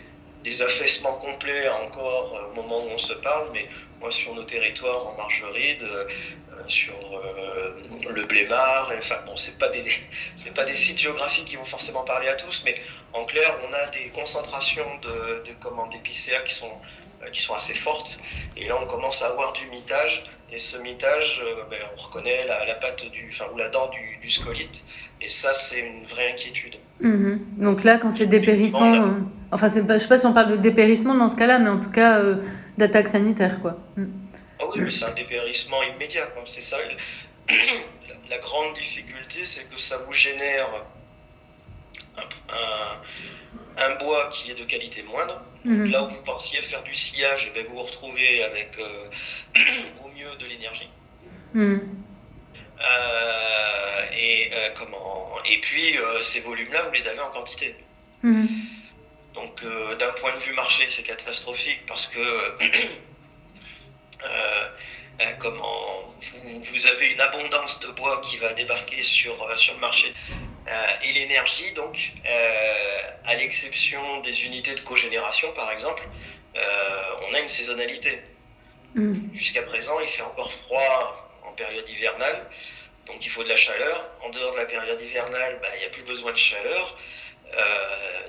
des 0.45 0.63
affaissements 0.63 1.15
complets 1.15 1.69
encore 1.69 2.51
au 2.51 2.55
moment 2.55 2.79
où 2.79 2.91
on 2.95 2.99
se 2.99 3.13
parle, 3.15 3.49
mais 3.53 3.67
moi 4.01 4.11
sur 4.11 4.35
nos 4.35 4.45
territoires 4.45 5.07
en 5.07 5.17
Margeride, 5.17 5.87
sur 6.69 6.95
le 8.09 8.25
Blémard, 8.25 8.91
enfin 8.99 9.17
bon, 9.27 9.37
c'est 9.37 9.59
pas 9.59 9.69
des 9.69 9.85
c'est 10.37 10.55
pas 10.55 10.65
des 10.65 10.75
sites 10.75 10.99
géographiques 10.99 11.47
qui 11.47 11.57
vont 11.57 11.65
forcément 11.65 12.03
parler 12.05 12.29
à 12.29 12.35
tous, 12.35 12.63
mais 12.65 12.77
en 13.13 13.25
clair, 13.25 13.55
on 13.69 13.73
a 13.73 13.87
des 13.91 14.09
concentrations 14.11 14.87
de, 15.03 15.45
de 15.47 15.93
d'épicéa 15.93 16.41
qui 16.41 16.55
sont 16.55 16.73
euh, 17.23 17.29
qui 17.31 17.43
sont 17.43 17.55
assez 17.55 17.75
fortes. 17.75 18.19
Et 18.57 18.67
là, 18.67 18.77
on 18.81 18.87
commence 18.87 19.21
à 19.21 19.27
avoir 19.27 19.53
du 19.53 19.67
mitage. 19.67 20.25
Et 20.53 20.59
ce 20.59 20.79
mitage, 20.79 21.43
euh, 21.45 21.65
ben, 21.71 21.79
on 21.95 22.01
reconnaît 22.01 22.47
la, 22.47 22.65
la, 22.65 22.75
patte 22.75 23.05
du, 23.11 23.31
enfin, 23.33 23.45
ou 23.53 23.59
la 23.59 23.69
dent 23.69 23.89
du, 23.89 24.19
du 24.23 24.31
scolite. 24.31 24.83
Et 25.21 25.29
ça, 25.29 25.53
c'est 25.53 25.81
une 25.81 26.05
vraie 26.05 26.33
inquiétude. 26.33 26.77
Mhm. 27.01 27.41
Donc 27.59 27.85
là, 27.85 27.99
quand 27.99 28.11
c'est 28.11 28.27
dépérissant, 28.27 28.95
euh, 28.95 29.09
enfin, 29.53 29.69
c'est 29.69 29.87
pas, 29.87 29.99
je 29.99 30.03
sais 30.03 30.09
pas 30.09 30.19
si 30.19 30.27
on 30.27 30.33
parle 30.33 30.53
de 30.53 30.57
dépérissement 30.57 31.15
dans 31.15 31.29
ce 31.29 31.37
cas-là, 31.37 31.59
mais 31.59 31.71
en 31.71 31.81
tout 31.81 31.91
cas 31.91 32.19
euh, 32.19 32.37
d'attaque 32.79 33.09
sanitaire, 33.09 33.61
quoi. 33.61 33.77
Mhm. 33.97 34.13
Ah 34.59 34.65
oui, 34.73 34.83
mais 34.83 34.93
c'est 34.93 35.05
un 35.05 35.15
dépérissement 35.15 35.83
immédiat. 35.83 36.29
C'est 36.47 36.63
ça. 36.63 36.77
la, 38.31 38.39
grande 38.39 38.75
difficulté, 38.75 39.47
c'est 39.47 39.69
que 39.71 39.81
ça 39.81 39.99
vous 40.07 40.13
génère 40.13 40.69
un, 42.17 42.23
un, 43.83 43.85
un 43.85 44.05
bois 44.05 44.31
qui 44.33 44.51
est 44.51 44.55
de 44.55 44.65
qualité 44.65 45.03
moindre 45.03 45.43
Mmh. 45.65 45.91
Là 45.91 46.05
où 46.05 46.09
vous 46.09 46.23
pensiez 46.25 46.61
faire 46.63 46.83
du 46.83 46.95
sillage, 46.95 47.45
et 47.45 47.49
eh 47.51 47.53
bien 47.53 47.69
vous 47.69 47.77
vous 47.77 47.83
retrouvez 47.83 48.43
avec 48.45 48.71
euh, 48.79 49.09
au 50.05 50.09
mieux 50.09 50.35
de 50.39 50.47
l'énergie. 50.47 50.89
Mmh. 51.53 51.77
Euh, 52.81 54.03
et, 54.17 54.51
euh, 54.55 54.71
comment... 54.79 55.37
et 55.45 55.61
puis 55.61 55.97
ces 56.23 56.41
volumes-là, 56.41 56.85
vous 56.85 56.95
les 56.95 57.07
avez 57.07 57.21
en 57.21 57.31
quantité. 57.31 57.77
Mmh. 58.23 58.47
Donc 59.41 59.65
d'un 59.99 60.13
point 60.13 60.35
de 60.35 60.41
vue 60.41 60.53
marché, 60.53 60.87
c'est 60.91 61.03
catastrophique 61.03 61.87
parce 61.87 62.07
que 62.09 62.55
comment 65.39 66.15
vous, 66.21 66.63
vous, 66.63 66.87
avez 66.87 67.07
une 67.07 67.21
abondance 67.21 67.81
de 67.81 67.89
bois 67.89 68.21
qui 68.29 68.37
va 68.37 68.53
débarquer 68.53 69.03
sur, 69.03 69.35
sur 69.59 69.75
le 69.75 69.81
marché. 69.81 70.13
Euh, 70.69 70.87
et 71.05 71.13
l'énergie, 71.13 71.73
donc, 71.73 72.13
euh, 72.27 72.99
à 73.25 73.35
l'exception 73.35 74.21
des 74.21 74.45
unités 74.45 74.75
de 74.75 74.81
cogénération, 74.81 75.53
par 75.53 75.71
exemple, 75.73 76.03
euh, 76.57 77.03
on 77.29 77.35
a 77.35 77.41
une 77.41 77.49
saisonnalité. 77.49 78.21
Mm. 78.95 79.35
Jusqu'à 79.35 79.63
présent, 79.63 79.99
il 80.01 80.09
fait 80.09 80.23
encore 80.23 80.53
froid 80.53 81.31
en 81.45 81.53
période 81.53 81.89
hivernale, 81.89 82.47
donc 83.07 83.25
il 83.25 83.31
faut 83.31 83.43
de 83.43 83.49
la 83.49 83.57
chaleur. 83.57 84.11
En 84.23 84.31
dehors 84.31 84.53
de 84.53 84.59
la 84.59 84.67
période 84.67 85.01
hivernale, 85.01 85.59
bah, 85.63 85.69
il 85.77 85.81
n'y 85.81 85.87
a 85.87 85.91
plus 85.91 86.05
besoin 86.05 86.33
de 86.33 86.39
chaleur. 86.39 86.99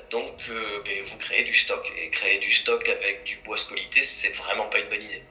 Donc, 0.09 0.33
ben, 0.47 0.93
vous 1.09 1.17
créez 1.17 1.43
du 1.43 1.53
stock. 1.53 1.91
Et 2.03 2.09
créer 2.09 2.39
du 2.39 2.51
stock 2.51 2.87
avec 2.87 3.23
du 3.25 3.37
bois 3.45 3.57
scolité, 3.57 4.01
c'est 4.03 4.33
vraiment 4.35 4.65
pas 4.65 4.79
une 4.79 4.89
bonne 4.89 5.05
idée. 5.05 5.23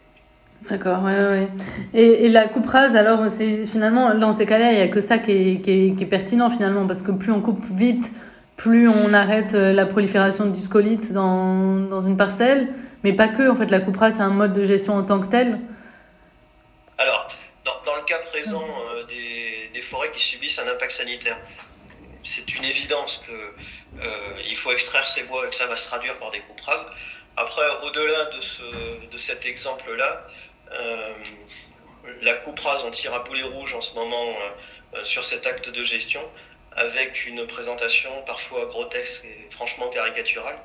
D'accord, 0.69 1.03
ouais, 1.05 1.13
ouais. 1.13 1.49
Et, 1.95 2.27
et, 2.27 2.29
la 2.29 2.47
coupe 2.47 2.67
rase, 2.67 2.95
alors, 2.95 3.31
c'est 3.31 3.65
finalement, 3.65 4.15
dans 4.15 4.33
ces 4.33 4.45
cas-là, 4.45 4.73
il 4.73 4.77
n'y 4.77 4.83
a 4.83 4.89
que 4.89 5.01
ça 5.01 5.17
qui 5.19 5.33
est, 5.33 5.61
qui, 5.63 5.71
est, 5.71 5.97
qui 5.97 6.05
est, 6.05 6.07
pertinent 6.07 6.51
finalement, 6.51 6.87
parce 6.87 7.03
que 7.03 7.13
plus 7.13 7.33
on 7.33 7.41
coupe 7.41 7.65
vite, 7.65 8.13
plus 8.57 8.87
on 8.89 9.15
arrête 9.15 9.55
euh, 9.55 9.73
la 9.73 9.87
prolifération 9.87 10.45
du 10.45 10.61
scolite 10.61 11.13
dans, 11.15 11.77
dans 11.77 12.03
une 12.03 12.19
parcelle, 12.19 12.69
mais 13.05 13.15
pas 13.15 13.29
que, 13.29 13.51
en 13.51 13.55
fait, 13.55 13.71
la 13.71 13.81
coupe 13.81 13.97
rase, 13.97 14.17
c'est 14.17 14.23
un 14.23 14.29
mode 14.29 14.53
de 14.53 14.67
gestion 14.67 14.97
en 14.97 15.03
tant 15.03 15.19
que 15.21 15.29
tel. 15.29 15.59
Alors, 16.99 17.29
dans, 17.65 17.91
dans 17.91 17.97
le 17.97 18.05
cas 18.05 18.19
présent 18.31 18.63
euh, 18.63 19.05
des, 19.05 19.71
des, 19.73 19.81
forêts 19.81 20.11
qui 20.11 20.23
subissent 20.23 20.59
un 20.59 20.71
impact 20.71 20.93
sanitaire, 20.93 21.39
c'est 22.25 22.49
une 22.55 22.65
évidence 22.65 23.23
que 23.27 23.33
euh, 23.33 24.43
il 24.47 24.57
faut 24.57 24.73
extraire 24.73 25.07
ces 25.09 25.23
bois 25.25 25.47
et 25.47 25.51
que 25.51 25.57
ça 25.57 25.67
va 25.67 25.77
se 25.77 25.87
traduire 25.87 26.17
par 26.19 26.31
des 26.31 26.41
coupes 26.41 26.61
rases. 26.61 26.87
Après, 27.37 27.67
au-delà 27.83 28.25
de, 28.27 28.41
ce, 28.41 29.07
de 29.07 29.19
cet 29.19 29.47
exemple-là, 29.47 30.27
euh, 30.73 31.15
la 32.23 32.35
coupe 32.35 32.61
rase 32.61 32.83
en 32.85 32.91
tire 32.91 33.15
à 33.15 33.21
boulet 33.21 33.43
rouge 33.43 33.75
en 33.75 33.83
ce 33.83 33.95
moment 33.95 34.35
euh, 34.95 35.05
sur 35.05 35.25
cet 35.25 35.47
acte 35.47 35.69
de 35.69 35.85
gestion, 35.85 36.23
avec 36.73 37.27
une 37.27 37.47
présentation 37.47 38.11
parfois 38.27 38.67
grotesque 38.67 39.25
et 39.25 39.49
franchement 39.51 39.89
caricaturale, 39.91 40.59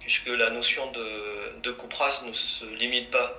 puisque 0.00 0.28
la 0.28 0.50
notion 0.50 0.90
de, 0.92 1.60
de 1.62 1.76
ne 2.26 2.32
se 2.32 2.64
limite 2.64 3.10
pas 3.10 3.38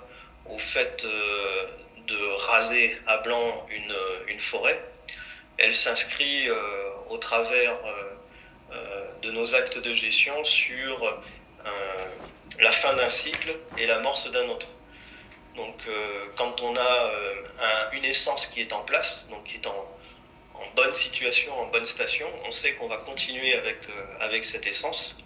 au 0.49 0.57
fait 0.57 1.03
euh, 1.03 1.65
de 2.07 2.17
raser 2.47 2.97
à 3.07 3.17
blanc 3.17 3.67
une, 3.69 3.95
une 4.27 4.39
forêt. 4.39 4.79
Elle 5.57 5.75
s'inscrit 5.75 6.49
euh, 6.49 6.55
au 7.11 7.17
travers 7.17 7.77
euh, 8.71 9.05
de 9.21 9.31
nos 9.31 9.53
actes 9.55 9.77
de 9.77 9.93
gestion 9.93 10.43
sur 10.45 11.21
la 12.59 12.71
fin 12.71 12.93
d'un 12.93 13.09
cycle 13.09 13.55
et 13.77 13.85
l'amorce 13.85 14.29
d'un 14.31 14.47
autre. 14.49 14.67
Donc 15.55 15.75
euh, 15.87 16.25
quand 16.37 16.61
on 16.61 16.75
a 16.75 16.79
euh, 16.79 17.43
un, 17.59 17.91
une 17.97 18.05
essence 18.05 18.47
qui 18.47 18.61
est 18.61 18.71
en 18.71 18.83
place, 18.83 19.25
donc 19.29 19.43
qui 19.43 19.55
est 19.55 19.67
en, 19.67 19.87
bonne 20.75 20.93
situation, 20.93 21.59
en 21.59 21.67
bonne 21.67 21.87
station, 21.87 22.27
on 22.45 22.51
sait 22.51 22.73
qu'on 22.75 22.87
va 22.87 22.97
continuer 22.97 23.55
avec, 23.55 23.77
euh, 23.89 24.05
avec 24.19 24.45
cette 24.45 24.65
essence. 24.65 25.17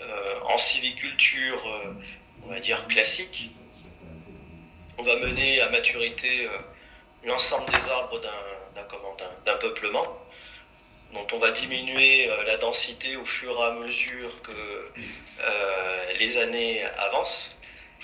Euh, 0.00 0.40
en 0.46 0.56
civiculture, 0.56 1.62
euh, 1.66 1.92
on 2.44 2.48
va 2.48 2.60
dire 2.60 2.86
classique, 2.88 3.50
on 4.96 5.02
va 5.02 5.16
mener 5.16 5.60
à 5.60 5.68
maturité 5.68 6.46
euh, 6.46 6.56
l'ensemble 7.24 7.66
des 7.66 7.90
arbres 7.90 8.20
d'un 9.44 9.56
peuplement 9.56 10.06
dont 11.12 11.26
on 11.32 11.38
va 11.38 11.50
diminuer 11.50 12.30
la 12.46 12.56
densité 12.56 13.16
au 13.16 13.24
fur 13.24 13.58
et 13.58 13.62
à 13.62 13.72
mesure 13.72 14.42
que 14.42 14.92
les 16.18 16.38
années 16.38 16.84
avancent. 16.98 17.56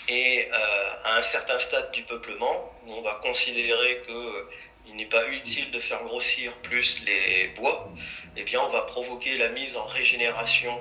Et 0.08 0.48
euh, 0.52 0.90
à 1.04 1.16
un 1.16 1.22
certain 1.22 1.58
stade 1.58 1.90
du 1.90 2.02
peuplement, 2.02 2.72
où 2.84 2.92
on 2.92 3.02
va 3.02 3.18
considérer 3.22 4.02
qu'il 4.06 4.14
euh, 4.14 4.94
n'est 4.94 5.06
pas 5.06 5.26
utile 5.28 5.70
de 5.72 5.80
faire 5.80 6.02
grossir 6.04 6.52
plus 6.62 7.02
les 7.04 7.48
bois, 7.56 7.90
eh 8.36 8.44
bien 8.44 8.60
on 8.60 8.70
va 8.70 8.82
provoquer 8.82 9.36
la 9.36 9.48
mise 9.48 9.76
en 9.76 9.84
régénération 9.86 10.80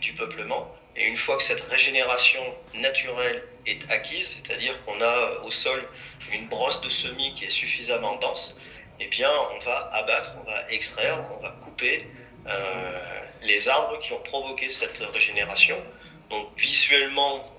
du 0.00 0.12
peuplement. 0.12 0.72
Et 0.94 1.04
une 1.04 1.16
fois 1.16 1.36
que 1.36 1.42
cette 1.42 1.62
régénération 1.68 2.42
naturelle 2.74 3.42
est 3.66 3.90
acquise, 3.90 4.30
c'est-à-dire 4.36 4.74
qu'on 4.84 5.00
a 5.00 5.04
euh, 5.04 5.42
au 5.42 5.50
sol 5.50 5.82
une 6.32 6.46
brosse 6.46 6.80
de 6.82 6.90
semis 6.90 7.34
qui 7.34 7.46
est 7.46 7.50
suffisamment 7.50 8.16
dense, 8.16 8.56
eh 9.00 9.24
on 9.26 9.58
va 9.64 9.90
abattre, 9.92 10.32
on 10.38 10.50
va 10.50 10.70
extraire, 10.70 11.18
on 11.32 11.42
va 11.42 11.50
couper 11.64 12.06
euh, 12.46 13.20
les 13.42 13.68
arbres 13.68 13.98
qui 14.00 14.12
ont 14.12 14.20
provoqué 14.20 14.70
cette 14.70 14.98
régénération. 14.98 15.78
Donc 16.28 16.48
visuellement, 16.56 17.50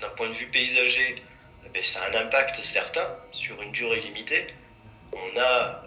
d'un 0.00 0.08
point 0.10 0.28
de 0.28 0.34
vue 0.34 0.46
paysager, 0.46 1.22
eh 1.64 1.68
ben, 1.68 1.84
ça 1.84 2.02
a 2.02 2.10
un 2.10 2.26
impact 2.26 2.62
certain 2.64 3.06
sur 3.32 3.60
une 3.60 3.72
durée 3.72 4.00
limitée. 4.00 4.46
On 5.12 5.38
a 5.38 5.82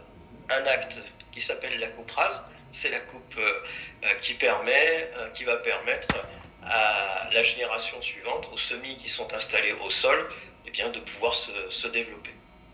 un 0.50 0.66
acte 0.66 0.96
qui 1.32 1.42
s'appelle 1.42 1.80
la 1.80 1.88
coupe 1.88 2.12
rase. 2.12 2.44
C'est 2.72 2.90
la 2.90 3.00
coupe 3.00 3.36
euh, 3.38 3.64
euh 4.04 4.14
qui 4.22 4.36
permet, 4.36 5.10
qui 5.34 5.44
va 5.44 5.58
permettre 5.58 6.16
à 6.64 7.28
la 7.32 7.44
génération 7.44 8.00
suivante, 8.02 8.48
aux 8.54 8.58
semis 8.58 8.96
qui 8.98 9.10
sont 9.10 9.34
installés 9.34 9.74
au 9.74 9.90
sol, 9.90 10.30
eh 10.68 10.72
de 10.72 11.00
pouvoir 11.00 11.34
se 11.34 11.88
développer. 11.88 12.32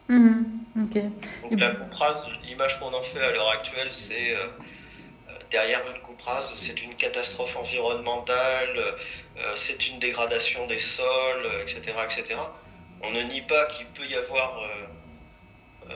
Okay. 0.10 1.10
Donc 1.50 1.60
la 1.60 1.72
coupe 1.72 1.94
rase, 1.94 2.24
l'image 2.44 2.80
qu'on 2.80 2.94
en 2.94 3.02
fait 3.02 3.22
à 3.22 3.32
l'heure 3.32 3.50
actuelle, 3.50 3.90
c'est 3.92 4.36
euh, 4.36 4.46
derrière 5.52 5.82
une 5.90 6.02
coupe 6.02 6.22
rase, 6.22 6.52
c'est 6.62 6.82
une 6.84 6.96
catastrophe 6.96 7.56
environnementale, 7.56 8.96
euh, 9.38 9.54
c'est 9.56 9.88
une 9.88 10.00
dégradation 10.00 10.66
des 10.68 10.80
sols, 10.80 11.46
etc., 11.62 11.94
euh, 11.98 12.06
etc. 12.06 12.40
On 13.02 13.12
ne 13.12 13.22
nie 13.24 13.42
pas 13.42 13.66
qu'il 13.68 13.86
peut 13.88 14.06
y 14.06 14.16
avoir 14.16 14.60
euh, 15.90 15.94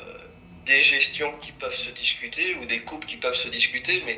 des 0.65 0.81
gestions 0.81 1.33
qui 1.41 1.51
peuvent 1.53 1.75
se 1.75 1.91
discuter 1.91 2.55
ou 2.55 2.65
des 2.65 2.81
coupes 2.81 3.05
qui 3.05 3.17
peuvent 3.17 3.35
se 3.35 3.47
discuter, 3.47 4.03
mais 4.05 4.17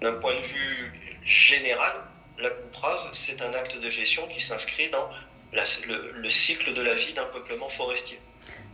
d'un 0.00 0.12
point 0.12 0.34
de 0.34 0.46
vue 0.46 0.92
général, 1.24 1.94
la 2.38 2.50
coupe 2.50 2.76
rase, 2.76 3.08
c'est 3.12 3.40
un 3.40 3.54
acte 3.54 3.78
de 3.78 3.90
gestion 3.90 4.26
qui 4.28 4.40
s'inscrit 4.40 4.90
dans 4.90 5.08
le, 5.52 6.30
cycle 6.30 6.74
de 6.74 6.82
la 6.82 6.94
vie 6.94 7.12
d'un 7.14 7.26
peuplement 7.26 7.68
forestier. 7.68 8.18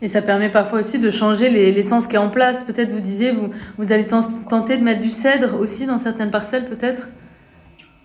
Et 0.03 0.09
ça 0.09 0.23
permet 0.23 0.49
parfois 0.49 0.81
aussi 0.81 0.99
de 0.99 1.11
changer 1.11 1.51
l'essence 1.51 2.07
qui 2.07 2.15
est 2.15 2.19
en 2.19 2.31
place. 2.31 2.65
Peut-être 2.65 2.91
vous 2.91 3.01
disiez, 3.01 3.33
vous, 3.33 3.53
vous 3.77 3.93
allez 3.93 4.07
tenter 4.07 4.79
de 4.79 4.83
mettre 4.83 5.01
du 5.01 5.11
cèdre 5.11 5.61
aussi 5.61 5.87
dans 5.87 5.99
certaines 5.99 6.31
parcelles, 6.31 6.69
peut-être? 6.69 7.09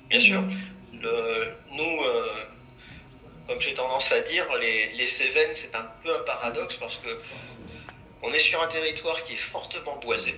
Bien 0.09 0.19
sûr. 0.19 0.43
Nous, 0.91 2.03
euh, 2.03 2.25
comme 3.47 3.61
j'ai 3.61 3.73
tendance 3.73 4.11
à 4.11 4.19
dire, 4.21 4.45
les, 4.59 4.91
les 4.97 5.07
Cévennes, 5.07 5.51
c'est 5.53 5.75
un 5.75 5.85
peu 6.03 6.09
un 6.13 6.23
paradoxe 6.25 6.75
parce 6.77 6.97
que 6.97 7.09
on 8.23 8.31
est 8.33 8.39
sur 8.39 8.61
un 8.61 8.67
territoire 8.67 9.23
qui 9.25 9.33
est 9.33 9.37
fortement 9.51 9.97
boisé, 10.01 10.35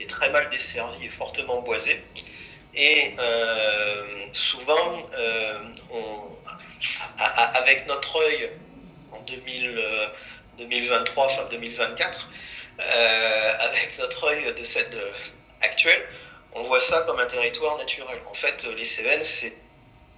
est 0.00 0.10
très 0.10 0.30
mal 0.30 0.48
desservi 0.50 1.06
et 1.06 1.08
fortement 1.08 1.62
boisé. 1.62 2.02
Et 2.74 3.14
euh, 3.18 4.02
souvent, 4.32 5.02
euh, 5.16 5.58
avec 7.18 7.86
notre 7.86 8.16
œil 8.20 8.50
en 9.18 9.22
2000, 9.22 9.80
2023, 10.58 11.26
enfin 11.26 11.44
2024, 11.50 12.28
avec 12.78 13.98
notre 13.98 14.24
œil 14.28 14.54
de 14.58 14.64
cette 14.64 14.94
actuelle, 15.62 16.02
on 16.54 16.62
voit 16.64 16.80
ça 16.80 17.00
comme 17.06 17.18
un 17.20 17.26
territoire 17.26 17.76
naturel. 17.78 18.18
En 18.30 18.34
fait, 18.34 18.64
les 18.76 18.84
Cévennes, 18.84 19.22
c'est 19.22 19.52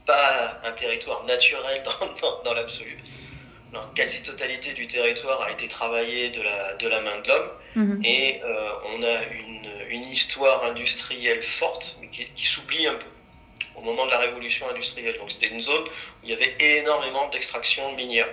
pas 0.08 0.58
un 0.64 0.72
territoire 0.72 1.24
naturel 1.24 1.82
dans, 2.22 2.42
dans, 2.42 2.54
l'absolu. 2.54 2.98
La 3.72 3.86
quasi-totalité 3.94 4.72
du 4.72 4.86
territoire 4.86 5.42
a 5.42 5.50
été 5.50 5.68
travaillée 5.68 6.30
de 6.30 6.40
la, 6.42 6.74
de 6.74 6.88
la 6.88 7.00
main 7.00 7.20
de 7.20 7.28
l'homme 7.28 7.50
mhm. 7.76 8.00
et 8.02 8.40
euh, 8.42 8.70
on 8.96 9.02
a 9.02 9.24
une, 9.34 9.70
une, 9.90 10.04
histoire 10.04 10.64
industrielle 10.64 11.42
forte, 11.42 11.96
mais 12.00 12.08
qui, 12.08 12.24
qui 12.24 12.46
s'oublie 12.46 12.86
un 12.86 12.94
peu 12.94 13.10
au 13.76 13.82
moment 13.82 14.06
de 14.06 14.10
la 14.10 14.18
révolution 14.18 14.68
industrielle. 14.70 15.18
Donc 15.18 15.30
c'était 15.30 15.48
une 15.48 15.60
zone 15.60 15.84
où 15.84 16.24
il 16.24 16.30
y 16.30 16.32
avait 16.32 16.56
énormément 16.58 17.28
d'extraction 17.28 17.92
minière. 17.94 18.28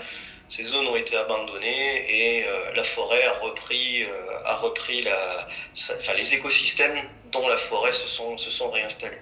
Ces 0.50 0.64
zones 0.64 0.88
ont 0.88 0.96
été 0.96 1.16
abandonnées 1.16 2.06
et 2.08 2.46
euh, 2.46 2.74
la 2.74 2.84
forêt 2.84 3.24
a 3.24 3.34
repris, 3.40 4.04
euh, 4.04 4.46
a 4.46 4.58
repris 4.58 5.02
la, 5.02 5.48
enfin, 5.74 6.14
les 6.14 6.34
écosystèmes 6.36 7.02
dont 7.32 7.48
la 7.48 7.58
forêt 7.58 7.94
se 7.94 8.08
sont, 8.08 8.38
se 8.38 8.52
sont 8.52 8.70
réinstallés. 8.70 9.18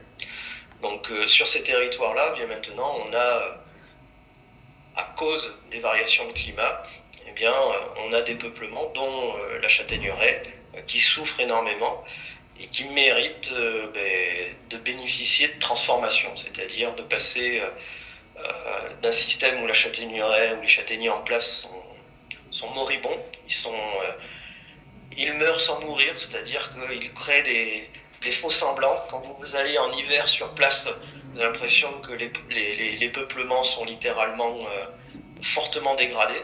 Donc 0.81 1.09
euh, 1.09 1.27
sur 1.27 1.47
ces 1.47 1.63
territoires-là, 1.63 2.33
bien 2.35 2.47
maintenant, 2.47 2.97
on 3.07 3.13
a, 3.13 3.57
à 4.95 5.03
cause 5.17 5.55
des 5.71 5.79
variations 5.79 6.27
de 6.27 6.33
climat, 6.33 6.83
eh 7.27 7.31
bien, 7.31 7.53
on 8.05 8.11
a 8.13 8.21
des 8.21 8.35
peuplements, 8.35 8.91
dont 8.93 9.33
la 9.61 9.69
châtaigneraie, 9.69 10.43
qui 10.87 10.99
souffrent 10.99 11.39
énormément 11.39 12.03
et 12.59 12.67
qui 12.67 12.83
méritent 12.85 13.53
ben, 13.93 14.55
de 14.69 14.77
bénéficier 14.77 15.47
de 15.47 15.59
transformation, 15.59 16.35
c'est-à-dire 16.37 16.93
de 16.95 17.01
passer 17.03 17.59
euh, 17.59 17.69
d'un 19.01 19.11
système 19.11 19.61
où 19.63 19.67
la 19.67 19.73
châtaigneraie, 19.73 20.53
où 20.57 20.61
les 20.61 20.67
châtaigniers 20.67 21.09
en 21.09 21.21
place 21.21 21.67
sont, 22.51 22.69
moribonds, 22.69 23.09
euh, 23.65 24.11
ils 25.17 25.33
meurent 25.33 25.59
sans 25.59 25.81
mourir, 25.81 26.13
c'est-à-dire 26.17 26.71
qu'ils 26.73 27.13
créent 27.13 27.43
des, 28.21 28.31
faux 28.31 28.49
semblants. 28.49 29.05
Quand 29.09 29.19
vous 29.19 29.55
allez 29.55 29.77
en 29.77 29.91
hiver 29.91 30.27
sur 30.29 30.49
place, 30.55 30.87
vous 30.87 31.41
avez 31.41 31.51
l'impression 31.51 31.91
que 32.01 32.13
les, 32.13 33.09
peuplements 33.09 33.63
sont 33.63 33.83
littéralement 33.83 34.55
euh, 34.59 34.85
fortement 35.41 35.95
dégradés. 35.95 36.41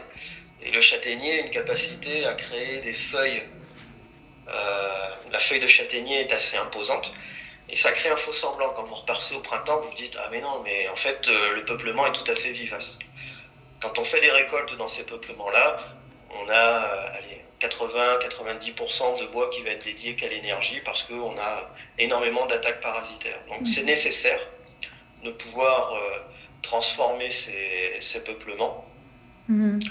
Et 0.62 0.70
le 0.70 0.82
châtaignier 0.82 1.40
a 1.40 1.46
une 1.46 1.50
capacité 1.50 2.26
à 2.26 2.34
créer 2.34 2.82
des 2.82 2.92
feuilles. 2.92 3.42
la 5.32 5.38
feuille 5.38 5.60
de 5.60 5.68
châtaignier 5.68 6.20
est 6.20 6.32
assez 6.32 6.58
imposante. 6.58 7.12
Et 7.70 7.76
ça 7.76 7.92
crée 7.92 8.08
un 8.08 8.16
faux 8.16 8.32
semblant. 8.32 8.70
Quand 8.70 8.84
vous 8.84 8.94
repartez 8.94 9.34
au 9.34 9.40
printemps, 9.40 9.80
vous 9.80 9.90
vous 9.90 9.96
dites 9.96 10.16
Ah, 10.18 10.28
mais 10.30 10.40
non, 10.40 10.60
mais 10.64 10.88
en 10.88 10.96
fait, 10.96 11.28
euh, 11.28 11.54
le 11.54 11.64
peuplement 11.64 12.06
est 12.06 12.12
tout 12.12 12.28
à 12.30 12.34
fait 12.34 12.50
vivace. 12.52 12.98
Quand 13.80 13.98
on 13.98 14.04
fait 14.04 14.20
des 14.20 14.30
récoltes 14.30 14.76
dans 14.76 14.88
ces 14.88 15.04
peuplements-là, 15.04 15.78
on 16.30 16.48
a 16.50 16.84
80-90% 17.60 19.20
de 19.20 19.26
bois 19.26 19.50
qui 19.50 19.62
va 19.62 19.70
être 19.70 19.84
dédié 19.84 20.16
qu'à 20.16 20.28
l'énergie 20.28 20.80
parce 20.84 21.02
qu'on 21.02 21.38
a 21.38 21.70
énormément 21.98 22.46
d'attaques 22.46 22.80
parasitaires. 22.80 23.38
Donc 23.48 23.68
c'est 23.68 23.84
nécessaire 23.84 24.40
de 25.22 25.30
pouvoir 25.30 25.94
euh, 25.94 26.18
transformer 26.62 27.30
ces, 27.30 28.24
peuplements. 28.24 28.86
Mm-hmm. 29.50 29.90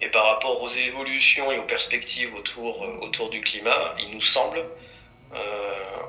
Et 0.00 0.08
par 0.08 0.24
rapport 0.26 0.62
aux 0.62 0.70
évolutions 0.70 1.52
et 1.52 1.58
aux 1.58 1.64
perspectives 1.64 2.34
autour, 2.34 2.84
euh, 2.84 2.98
autour 3.02 3.30
du 3.30 3.40
climat, 3.42 3.94
il 3.98 4.14
nous 4.14 4.22
semble 4.22 4.58
euh, 4.58 4.81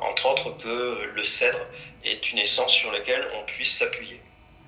entre 0.01 0.32
autres 0.32 0.58
que 0.62 1.15
le 1.15 1.24
cèdre 1.24 1.60
est 2.03 2.32
une 2.32 2.39
essence 2.39 2.72
sur 2.72 2.92
laquelle 2.92 3.24
on 3.39 3.46
puisse 3.46 3.77
s'appuyer. 3.77 4.20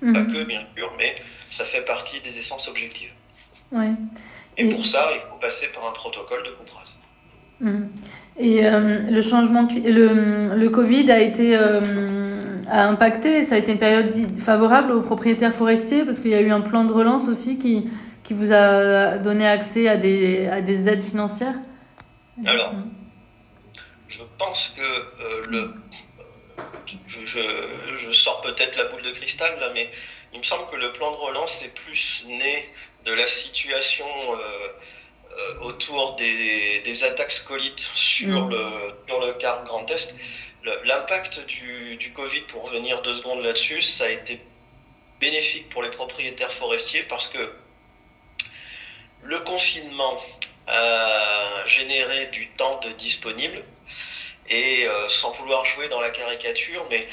Mhm. 0.02 0.12
Pas 0.12 0.24
que, 0.24 0.44
bien 0.44 0.62
sûr, 0.76 0.92
mais 0.98 1.16
ça 1.50 1.64
fait 1.64 1.82
partie 1.82 2.20
des 2.20 2.38
essences 2.38 2.68
objectives. 2.68 3.10
Et, 4.58 4.74
pour 4.74 4.86
ça, 4.86 5.10
il 5.14 5.20
faut 5.28 5.36
passer 5.40 5.66
par 5.68 5.86
un 5.88 5.92
protocole 5.92 6.42
de 6.44 6.50
couperage. 6.50 6.88
Mhm. 7.60 7.88
Et 8.38 8.66
euh, 8.66 9.10
le 9.10 9.20
changement, 9.22 9.66
le, 9.74 10.54
le, 10.54 10.70
Covid 10.70 11.10
a 11.10 11.20
été 11.20 11.56
euh, 11.56 11.80
a 12.70 12.86
impacté. 12.86 13.42
Ça 13.42 13.54
a 13.54 13.58
été 13.58 13.72
une 13.72 13.78
période 13.78 14.12
favorable 14.38 14.92
aux 14.92 15.00
propriétaires 15.00 15.54
forestiers 15.54 16.04
parce 16.04 16.20
qu'il 16.20 16.30
y 16.30 16.34
a 16.34 16.40
eu 16.40 16.50
un 16.50 16.60
plan 16.60 16.84
de 16.84 16.92
relance 16.92 17.28
aussi 17.28 17.58
qui, 17.58 17.88
qui 18.24 18.34
vous 18.34 18.52
a 18.52 19.16
donné 19.18 19.46
accès 19.46 19.88
à 19.88 19.96
des, 19.96 20.48
à 20.48 20.60
des 20.60 20.88
aides 20.88 21.04
financières? 21.04 21.54
Alors, 22.44 22.74
mhm 22.74 23.05
je 24.08 24.22
pense 24.38 24.72
que 24.76 24.82
euh, 24.82 25.46
le. 25.48 25.74
Je, 27.08 28.12
sors 28.12 28.40
peut-être 28.42 28.76
la 28.76 28.84
boule 28.84 29.02
de 29.02 29.10
cristal 29.10 29.58
là, 29.58 29.70
mais 29.74 29.90
il 30.32 30.38
me 30.38 30.44
semble 30.44 30.70
que 30.70 30.76
le 30.76 30.92
plan 30.92 31.10
de 31.10 31.16
relance 31.16 31.62
est 31.62 31.74
plus 31.74 32.24
né 32.26 32.68
de 33.04 33.12
la 33.12 33.26
situation 33.26 34.06
euh, 34.06 34.68
euh, 35.32 35.60
autour 35.60 36.16
des, 36.16 37.04
attaques 37.04 37.32
scolites 37.32 37.84
sur, 37.94 38.46
mm. 38.46 38.50
le, 38.50 38.94
sur 39.06 39.20
le 39.20 39.32
quart 39.34 39.64
Grand 39.64 39.90
Est. 39.90 40.14
L'impact 40.84 41.46
du, 41.46 41.96
du 41.96 42.12
Covid, 42.12 42.40
pour 42.42 42.64
revenir 42.64 43.02
deux 43.02 43.14
secondes 43.14 43.42
là-dessus, 43.42 43.82
ça 43.82 44.04
a 44.04 44.08
été 44.08 44.40
bénéfique 45.20 45.68
pour 45.68 45.82
les 45.82 45.90
propriétaires 45.90 46.52
forestiers 46.52 47.04
parce 47.04 47.28
que 47.28 47.52
le 49.22 49.38
confinement 49.40 50.20
a 50.66 51.66
généré 51.66 52.26
du 52.26 52.48
temps 52.50 52.80
de 52.80 52.90
disponible 52.90 53.62
et 54.48 54.86
euh, 54.86 55.08
sans 55.08 55.32
vouloir 55.32 55.64
jouer 55.64 55.88
dans 55.88 56.00
la 56.00 56.10
caricature, 56.10 56.86
mais 56.90 57.06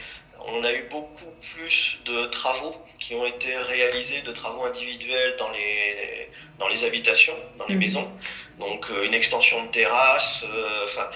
on 0.45 0.63
a 0.63 0.73
eu 0.73 0.83
beaucoup 0.89 1.31
plus 1.53 1.99
de 2.05 2.25
travaux 2.27 2.75
qui 2.99 3.15
ont 3.15 3.25
été 3.25 3.55
réalisés, 3.55 4.21
de 4.21 4.31
travaux 4.31 4.63
individuels 4.65 5.35
dans 5.37 5.49
les, 5.51 6.29
dans 6.59 6.67
les 6.67 6.83
habitations, 6.83 7.35
dans 7.57 7.65
les 7.67 7.75
mhm. 7.75 7.81
maisons. 7.81 8.11
Donc 8.59 8.89
euh, 8.89 9.05
une 9.05 9.13
extension 9.13 9.63
de 9.65 9.71
terrasse, 9.71 10.43
euh, 10.43 10.85
enfin 10.85 11.09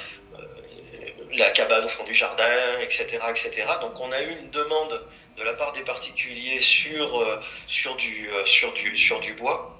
la 1.33 1.51
cabane 1.51 1.85
au 1.85 1.89
fond 1.89 2.03
du 2.03 2.15
jardin, 2.15 2.79
etc., 2.81 3.19
etc. 3.29 3.51
Donc 3.81 3.99
on 3.99 4.11
a 4.11 4.21
eu 4.23 4.31
une 4.41 4.49
demande 4.49 5.01
de 5.37 5.43
la 5.43 5.53
part 5.53 5.73
des 5.73 5.81
particuliers 5.81 6.61
sur, 6.61 7.41
sur, 7.67 7.95
du, 7.97 8.29
sur, 8.45 8.73
du, 8.73 8.97
sur 8.97 9.19
du 9.19 9.33
bois. 9.33 9.77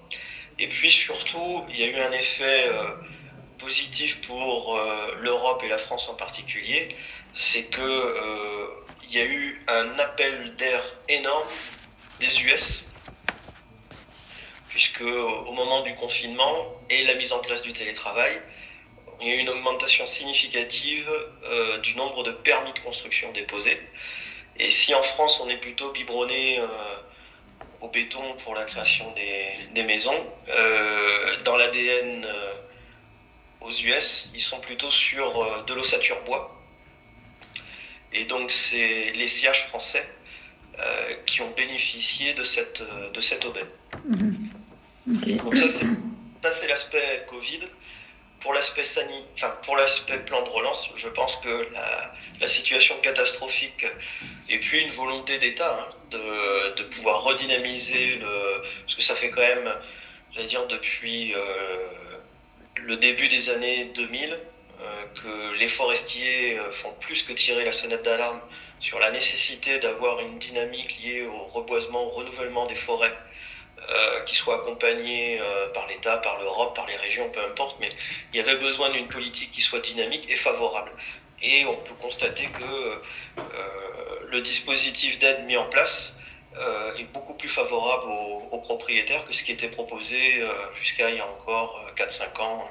Et 0.60 0.68
puis 0.68 0.92
surtout, 0.92 1.64
il 1.70 1.80
y 1.80 1.84
a 1.84 1.88
eu 1.88 1.96
un 1.96 2.12
effet 2.12 2.70
positif 3.58 4.22
pour 4.22 4.78
euh, 4.78 5.16
l'Europe 5.22 5.62
et 5.64 5.68
la 5.68 5.78
France 5.78 6.08
en 6.10 6.16
particulier, 6.16 6.96
c'est 7.36 7.66
que 7.66 7.82
euh, 7.82 8.68
il 9.04 9.14
y 9.14 9.20
a 9.20 9.26
eu 9.26 9.64
un 9.68 10.00
appel 10.00 10.56
d'air 10.56 10.84
énorme 11.08 11.48
des 12.20 12.42
US, 12.44 12.84
puisque 14.70 15.02
au 15.02 15.52
moment 15.52 15.82
du 15.82 15.94
confinement 15.96 16.82
et 16.90 17.04
la 17.04 17.16
mise 17.16 17.32
en 17.32 17.40
place 17.40 17.62
du 17.62 17.74
télétravail, 17.74 18.42
il 19.22 19.28
y 19.28 19.32
a 19.32 19.36
eu 19.36 19.40
une 19.40 19.50
augmentation 19.50 20.06
significative 20.06 21.10
euh, 21.46 21.78
du 21.80 21.96
nombre 21.96 22.24
de 22.24 22.32
permis 22.32 22.74
de 22.74 22.80
construction 22.80 23.32
déposés. 23.32 23.82
Et 24.58 24.72
si 24.72 24.94
en 24.96 25.04
France 25.04 25.40
on 25.44 25.50
est 25.50 25.58
plutôt 25.58 25.92
biberonné 25.92 26.60
au 27.82 27.90
béton 27.90 28.34
pour 28.44 28.56
la 28.56 28.64
création 28.64 29.12
des, 29.12 29.72
des 29.76 29.84
maisons, 29.84 30.20
dans 31.46 31.56
l'ADN 31.56 32.28
aux 33.62 33.72
US, 33.72 34.32
ils 34.34 34.42
sont 34.42 34.60
plutôt 34.60 34.92
sur 34.92 35.42
euh, 35.42 35.64
de 35.64 35.74
l'ossature 35.74 36.22
bois. 36.26 36.54
Et 38.14 38.26
donc, 38.26 38.52
c'est 38.52 39.12
les 39.14 39.28
sièges 39.28 39.68
français 39.68 40.08
euh, 40.80 41.14
qui 41.26 41.42
ont 41.42 41.52
bénéficié 41.52 42.34
de 42.34 42.44
cette, 42.44 42.82
euh, 42.82 43.10
de 43.12 43.22
cette 43.22 43.46
aubaine. 43.46 43.68
Mhm. 44.06 44.50
Donc, 45.38 45.56
ça, 45.56 46.54
c'est 46.54 46.68
l'aspect 46.68 47.26
Covid. 47.30 47.62
Pour 48.40 48.54
l'aspect 48.54 48.84
enfin, 49.34 49.54
pour 49.64 49.76
l'aspect 49.76 50.20
plan 50.20 50.44
de 50.44 50.50
relance, 50.50 50.90
je 50.96 51.08
pense 51.08 51.36
que 51.38 51.68
la, 51.74 52.14
la, 52.40 52.48
situation 52.48 52.96
catastrophique 53.02 53.86
et 54.48 54.60
puis 54.60 54.84
une 54.84 54.92
volonté 54.92 55.40
d'État 55.40 55.76
hein, 55.82 55.96
de, 56.12 56.76
de, 56.76 56.84
pouvoir 56.84 57.24
redynamiser 57.24 58.18
le, 58.18 58.64
parce 58.84 58.96
que 58.96 59.02
ça 59.02 59.16
fait 59.16 59.32
quand 59.32 59.42
même, 59.42 59.74
j'allais 60.34 60.48
dire 60.48 60.68
depuis 60.68 61.34
le 62.86 62.98
début 62.98 63.28
des 63.28 63.50
années 63.50 63.86
2000 63.96 64.38
euh, 64.80 65.06
que 65.22 65.58
les 65.58 65.68
forestiers 65.68 66.60
euh, 66.60 66.72
font 66.72 66.94
plus 67.00 67.24
que 67.24 67.34
tirer 67.34 67.66
la 67.66 67.74
sonnette 67.74 68.04
d'alarme 68.04 68.40
sur 68.80 69.00
la 69.00 69.12
nécessité 69.12 69.80
d'avoir 69.80 70.20
une 70.20 70.38
dynamique 70.38 71.00
liée 71.02 71.24
au 71.26 71.46
reboisement, 71.46 72.04
au 72.04 72.10
renouvellement 72.10 72.68
des 72.68 72.76
forêts, 72.76 73.16
euh, 73.90 74.24
qui 74.26 74.36
soit 74.36 74.62
accompagnée 74.62 75.42
par 75.74 75.88
l'État, 75.88 76.18
par 76.18 76.40
l'Europe, 76.40 76.76
par 76.76 76.86
les 76.86 76.96
régions, 76.96 77.28
peu 77.32 77.44
importe, 77.44 77.78
mais 77.80 77.90
il 78.34 78.38
y 78.38 78.40
avait 78.40 78.58
besoin 78.58 78.92
d'une 78.92 79.08
politique 79.08 79.52
qui 79.52 79.62
soit 79.62 79.80
dynamique 79.80 80.30
et 80.30 80.36
favorable. 80.36 80.92
Et 81.42 81.66
on 81.66 81.76
peut 81.76 81.96
constater 82.00 82.46
que 82.46 83.02
le 84.30 84.42
dispositif 84.42 85.18
d'aide 85.20 85.46
mis 85.46 85.58
en 85.58 85.66
place 85.70 86.14
euh, 86.60 87.00
est 87.00 87.14
beaucoup 87.14 87.34
plus 87.34 87.50
favorable 87.50 88.06
aux, 88.52 88.58
propriétaires 88.58 89.24
que 89.28 89.34
ce 89.34 89.44
qui 89.44 89.52
était 89.52 89.68
proposé 89.68 90.42
euh, 90.42 90.48
jusqu'à 90.82 91.10
il 91.10 91.18
y 91.18 91.20
a 91.20 91.26
encore 91.26 91.80
4-5 91.96 92.02
euh, 92.02 92.44
ans, 92.44 92.64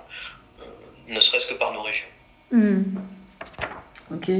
ne 1.08 1.20
serait-ce 1.20 1.46
que 1.46 1.54
par 1.54 1.72
nos 1.72 1.82
régions. 1.82 2.06
Hmm. 2.50 2.82
Ok. 4.12 4.30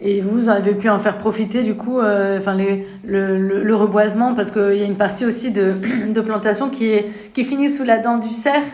Et 0.00 0.20
vous, 0.20 0.48
avez 0.48 0.74
pu 0.74 0.88
en 0.90 0.98
faire 0.98 1.18
profiter 1.18 1.62
du 1.62 1.74
coup, 1.74 2.00
enfin 2.00 2.56
le, 2.56 3.62
le, 3.62 3.74
reboisement, 3.74 4.34
parce 4.34 4.50
qu'il 4.50 4.74
y 4.74 4.82
a 4.82 4.84
une 4.84 4.96
partie 4.96 5.24
aussi 5.24 5.50
de, 5.52 6.20
plantation 6.20 6.70
qui, 6.70 6.86
est, 6.86 7.08
qui 7.32 7.44
finit 7.44 7.70
sous 7.70 7.84
la 7.84 7.98
dent 7.98 8.18
du 8.18 8.28
cerf 8.28 8.64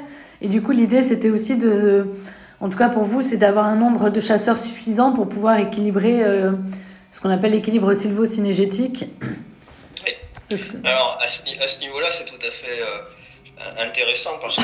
Et 0.43 0.49
du 0.49 0.63
coup, 0.63 0.73
l'idée, 0.73 1.03
c'était 1.03 1.31
aussi 1.31 1.57
de, 1.57 2.09
en 2.61 2.69
tout 2.69 2.79
cas 2.79 2.89
pour 2.89 3.05
vous, 3.05 3.23
c'est 3.23 3.37
d'avoir 3.37 3.67
un 3.67 3.77
nombre 3.77 4.11
de 4.11 4.21
chasseurs 4.21 4.59
suffisant 4.59 5.13
pour 5.13 5.29
pouvoir 5.29 5.59
équilibrer 5.59 6.25
ce 7.13 7.21
qu'on 7.21 7.31
appelle 7.31 7.53
l'équilibre 7.53 7.93
Alors, 10.85 11.19
à 11.21 11.29
ce, 11.69 11.81
niveau-là, 11.81 12.11
c'est 12.11 12.25
tout 12.25 12.47
à 12.47 12.51
fait 12.51 12.83
intéressant 13.79 14.39
parce 14.39 14.57
que 14.57 14.63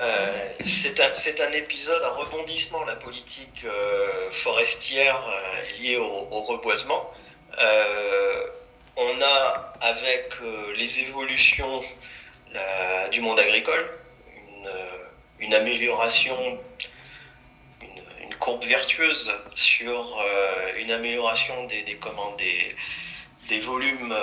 euh, 0.00 0.48
c'est 0.66 1.40
un, 1.40 1.52
épisode, 1.52 2.02
un 2.02 2.14
rebondissement, 2.16 2.84
la 2.84 2.96
politique 2.96 3.64
euh, 3.64 4.30
forestière 4.32 5.22
euh, 5.28 5.78
liée 5.80 5.96
au, 5.96 6.40
reboisement. 6.40 7.12
on 8.96 9.22
a, 9.22 9.74
avec 9.80 10.32
les 10.76 11.00
évolutions 11.00 11.80
du 13.12 13.20
monde 13.20 13.38
agricole, 13.38 13.88
une, 15.40 15.54
amélioration, 15.54 16.58
une, 17.80 18.34
courbe 18.40 18.64
vertueuse 18.64 19.30
sur 19.54 20.18
une 20.76 20.90
amélioration 20.90 21.64
des, 21.66 21.82
des, 21.82 21.98
des, 22.38 22.76
volumes 23.60 24.14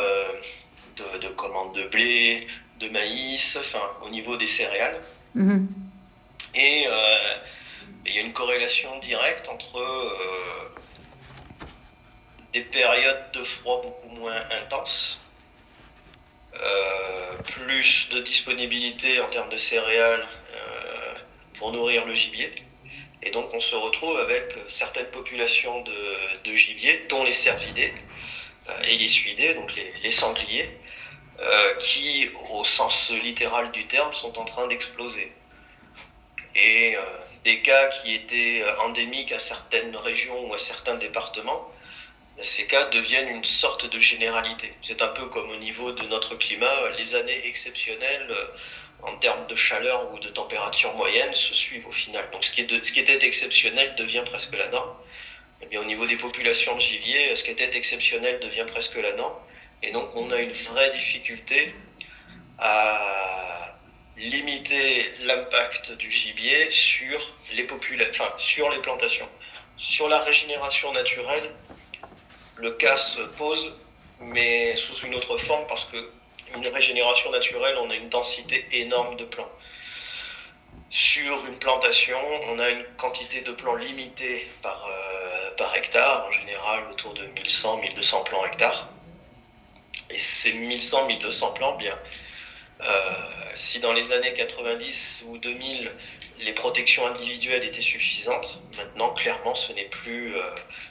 de, 0.97 1.17
de 1.19 1.27
commandes 1.29 1.75
de 1.75 1.83
blé, 1.83 2.47
de 2.79 2.89
maïs, 2.89 3.57
enfin, 3.59 3.91
au 4.03 4.09
niveau 4.09 4.37
des 4.37 4.47
céréales. 4.47 4.99
Mhm. 5.35 5.67
Et 6.55 6.85
euh, 6.87 7.35
il 8.05 8.15
y 8.15 8.17
a 8.17 8.21
une 8.21 8.33
corrélation 8.33 8.97
directe 8.99 9.47
entre 9.47 9.79
euh, 9.79 10.73
des 12.53 12.61
périodes 12.61 13.31
de 13.33 13.43
froid 13.43 13.81
beaucoup 13.81 14.15
moins 14.15 14.41
intenses, 14.61 15.19
euh, 16.55 17.37
plus 17.45 18.09
de 18.11 18.21
disponibilité 18.21 19.21
en 19.21 19.29
termes 19.29 19.49
de 19.49 19.57
céréales 19.57 20.27
pour 21.53 21.71
nourrir 21.71 22.05
le 22.07 22.15
gibier. 22.15 22.51
Et 23.21 23.29
donc 23.29 23.53
on 23.53 23.59
se 23.59 23.75
retrouve 23.75 24.17
avec 24.17 24.55
certaines 24.67 25.05
populations 25.07 25.83
de, 25.83 26.55
gibier, 26.55 27.05
dont 27.07 27.23
les 27.23 27.33
cervidés 27.33 27.93
et 28.85 28.97
les 28.97 29.07
suidés, 29.07 29.53
donc 29.53 29.73
les 30.03 30.11
sangliers, 30.11 30.69
euh, 31.41 31.73
qui, 31.79 32.29
au 32.51 32.63
sens 32.63 33.09
littéral 33.09 33.71
du 33.71 33.87
terme, 33.87 34.13
sont 34.13 34.37
en 34.37 34.45
train 34.45 34.67
d'exploser. 34.67 35.31
Et 36.53 36.95
euh, 36.95 37.01
des 37.43 37.63
cas 37.63 37.89
qui 37.89 38.13
étaient 38.13 38.61
euh, 38.61 38.79
endémiques 38.81 39.31
à 39.31 39.39
certaines 39.39 39.95
régions 39.95 40.47
ou 40.47 40.53
à 40.53 40.59
certains 40.59 40.97
départements, 40.97 41.71
ces 42.43 42.67
cas 42.67 42.89
deviennent 42.89 43.29
une 43.29 43.45
sorte 43.45 43.89
de 43.89 43.99
généralité. 43.99 44.71
C'est 44.83 45.01
un 45.01 45.07
peu 45.07 45.25
comme 45.29 45.49
au 45.49 45.55
niveau 45.57 45.91
de 45.91 46.03
notre 46.03 46.35
climat, 46.35 46.89
les 46.99 47.15
années 47.15 47.47
exceptionnelles 47.47 48.35
en 49.01 49.17
termes 49.17 49.47
de 49.47 49.55
chaleur 49.55 50.13
ou 50.13 50.19
de 50.19 50.29
température 50.29 50.93
moyenne 50.93 51.33
se 51.33 51.55
suivent 51.55 51.87
au 51.87 51.91
final. 51.91 52.23
Donc 52.31 52.43
ce 52.43 52.51
qui 52.51 52.99
était 52.99 53.25
exceptionnel 53.25 53.95
devient 53.95 54.23
presque 54.25 54.55
la 54.55 54.67
norme. 54.67 54.93
Eh 55.61 55.65
bien, 55.67 55.81
au 55.81 55.85
niveau 55.85 56.05
des 56.05 56.17
populations 56.17 56.75
de 56.75 56.81
gibier, 56.81 57.35
ce 57.35 57.43
qui 57.43 57.51
était 57.51 57.75
exceptionnel 57.75 58.39
devient 58.39 58.65
presque 58.67 58.95
la 58.95 59.13
norme. 59.13 59.35
Et 59.83 59.91
donc 59.91 60.15
on 60.15 60.29
a 60.31 60.37
une 60.37 60.51
vraie 60.51 60.91
difficulté 60.91 61.73
à 62.57 63.75
limiter 64.17 65.11
l'impact 65.23 65.91
du 65.93 66.11
gibier 66.11 66.69
sur 66.69 67.19
les, 67.53 67.67
enfin, 68.11 68.33
sur 68.37 68.69
les 68.69 68.79
plantations. 68.79 69.27
Sur 69.77 70.07
la 70.07 70.19
régénération 70.19 70.91
naturelle, 70.91 71.49
le 72.57 72.71
cas 72.71 72.97
se 72.97 73.21
pose, 73.21 73.73
mais 74.19 74.75
sous 74.75 75.05
une 75.05 75.15
autre 75.15 75.37
forme 75.37 75.65
parce 75.67 75.85
que 75.85 76.11
une 76.55 76.67
régénération 76.67 77.31
naturelle, 77.31 77.77
on 77.79 77.89
a 77.89 77.95
une 77.95 78.09
densité 78.09 78.67
énorme 78.71 79.15
de 79.15 79.23
plants. 79.23 79.49
Sur 80.91 81.45
une 81.45 81.57
plantation, 81.57 82.19
on 82.47 82.59
a 82.59 82.69
une 82.69 82.83
quantité 82.97 83.39
de 83.39 83.53
plants 83.53 83.75
limitée 83.75 84.51
par, 84.61 84.85
euh, 84.85 85.55
par 85.55 85.73
hectare, 85.73 86.27
en 86.27 86.31
général 86.33 86.83
autour 86.91 87.13
de 87.13 87.25
1100-1200 87.27 88.25
plants 88.25 88.45
hectares. 88.45 88.89
Et 90.09 90.19
ces 90.19 90.51
1100, 90.51 91.07
1200 91.07 91.53
plants, 91.53 91.77
bien, 91.77 91.97
euh, 92.81 93.13
si 93.55 93.79
dans 93.79 93.93
les 93.93 94.11
années 94.11 94.33
90 94.33 95.23
ou 95.27 95.37
2000, 95.37 95.89
les 96.39 96.51
protections 96.51 97.07
individuelles 97.07 97.63
étaient 97.63 97.79
suffisantes, 97.79 98.59
maintenant, 98.75 99.13
clairement, 99.13 99.55
ce 99.55 99.71
n'est 99.71 99.87
plus, 99.87 100.35
euh, 100.35 100.41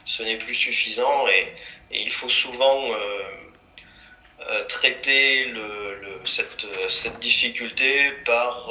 ce 0.07 0.23
n'est 0.23 0.39
plus 0.39 0.55
suffisant 0.55 1.29
et, 1.29 1.47
il 1.93 2.13
faut 2.13 2.29
souvent 2.29 2.93
euh, 4.49 4.65
traiter 4.65 5.45
le, 5.47 6.21
cette, 6.25 6.67
difficulté 7.21 8.11
par 8.25 8.71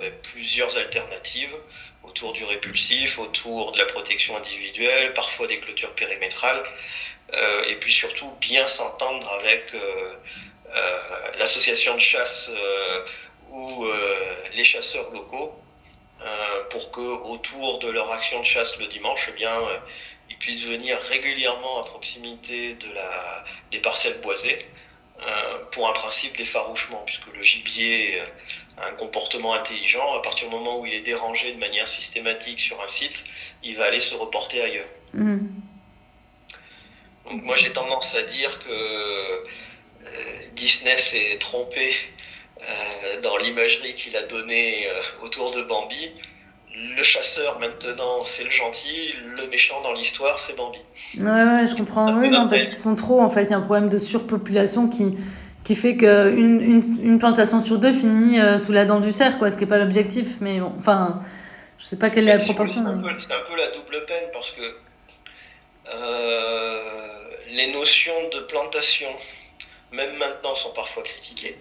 ben, 0.00 0.12
plusieurs 0.22 0.76
alternatives 0.76 1.54
autour 2.02 2.32
du 2.32 2.44
répulsif, 2.44 3.18
autour 3.18 3.72
de 3.72 3.78
la 3.78 3.86
protection 3.86 4.36
individuelle, 4.36 5.14
parfois 5.14 5.46
des 5.46 5.58
clôtures 5.58 5.94
périmétrales. 5.94 6.62
Euh, 7.34 7.64
et 7.64 7.76
puis 7.76 7.92
surtout 7.92 8.30
bien 8.40 8.66
s'entendre 8.66 9.30
avec 9.34 9.66
euh, 9.74 10.14
euh, 10.74 10.98
l'association 11.38 11.94
de 11.94 12.00
chasse 12.00 12.50
ou 13.50 13.86
les 14.54 14.64
chasseurs 14.64 15.10
locaux 15.10 15.58
pour 16.70 16.90
que 16.90 17.00
autour 17.00 17.78
de 17.78 17.88
leur 17.88 18.10
action 18.12 18.40
de 18.40 18.44
chasse 18.44 18.78
le 18.78 18.86
dimanche, 18.86 19.26
eh 19.30 19.32
bien, 19.32 19.58
ils 20.28 20.36
puissent 20.36 20.64
venir 20.64 20.98
régulièrement 21.08 21.82
à 21.82 21.84
proximité 21.84 22.76
des 23.70 23.78
parcelles 23.78 24.20
boisées 24.20 24.58
pour 25.72 25.88
un 25.88 25.92
principe 25.92 26.36
d'effarouchement, 26.36 27.02
puisque 27.04 27.26
le 27.34 27.42
gibier 27.42 28.20
a 28.76 28.86
un 28.86 28.92
comportement 28.92 29.54
intelligent. 29.54 30.16
À 30.16 30.22
partir 30.22 30.48
du 30.48 30.54
moment 30.54 30.78
où 30.78 30.86
il 30.86 30.94
est 30.94 31.00
dérangé 31.00 31.52
de 31.52 31.58
manière 31.58 31.88
systématique 31.88 32.60
sur 32.60 32.80
un 32.80 32.88
site, 32.88 33.24
il 33.62 33.76
va 33.76 33.86
aller 33.86 34.00
se 34.00 34.14
reporter 34.14 34.62
ailleurs. 34.62 34.88
Mmh 35.14 35.38
moi 37.32 37.56
j'ai 37.56 37.70
tendance 37.70 38.14
à 38.14 38.22
dire 38.22 38.58
que 38.64 38.70
euh, 38.70 39.46
Disney 40.52 40.98
s'est 40.98 41.36
trompé 41.40 41.94
euh, 42.60 43.20
dans 43.20 43.36
l'imagerie 43.36 43.94
qu'il 43.94 44.16
a 44.16 44.22
donnée 44.22 44.86
euh, 44.88 45.02
autour 45.22 45.52
de 45.52 45.62
Bambi. 45.62 46.10
Le 46.96 47.02
chasseur 47.02 47.58
maintenant 47.58 48.24
c'est 48.24 48.44
le 48.44 48.50
gentil, 48.50 49.14
le 49.36 49.46
méchant 49.48 49.80
dans 49.82 49.92
l'histoire 49.92 50.38
c'est 50.38 50.56
Bambi. 50.56 50.78
Ouais, 51.18 51.24
ouais, 51.24 51.66
je 51.66 51.74
comprends. 51.74 52.14
Oui, 52.18 52.30
non, 52.30 52.48
parce 52.48 52.66
qu'ils 52.66 52.78
sont 52.78 52.94
trop 52.94 53.20
en 53.20 53.30
fait. 53.30 53.44
Il 53.44 53.50
y 53.50 53.54
a 53.54 53.58
un 53.58 53.62
problème 53.62 53.88
de 53.88 53.98
surpopulation 53.98 54.88
qui, 54.88 55.16
qui 55.64 55.74
fait 55.74 55.96
qu'une 55.96 56.60
une, 56.60 56.98
une, 57.02 57.18
plantation 57.18 57.62
sur 57.62 57.78
deux 57.78 57.92
finit 57.92 58.38
sous 58.60 58.72
la 58.72 58.84
dent 58.84 59.00
du 59.00 59.12
cerf, 59.12 59.38
quoi, 59.38 59.50
ce 59.50 59.56
qui 59.56 59.64
n'est 59.64 59.68
pas 59.68 59.78
l'objectif. 59.78 60.36
Mais 60.40 60.60
bon, 60.60 60.72
enfin, 60.78 61.20
je 61.78 61.86
sais 61.86 61.98
pas 61.98 62.10
quelle 62.10 62.28
est 62.28 62.36
la 62.36 62.44
proportion. 62.44 62.82
C'est 62.82 62.86
un, 62.86 63.36
un, 63.36 63.40
peu 63.48 63.56
la 63.56 63.70
double 63.70 64.04
peine 64.06 64.28
parce 64.32 64.50
que. 64.52 64.62
Euh, 65.90 66.98
les 67.50 67.72
notions 67.72 68.28
de 68.32 68.40
plantation, 68.40 69.08
même 69.92 70.16
maintenant, 70.16 70.54
sont 70.54 70.72
parfois 70.72 71.02
critiquées. 71.02 71.56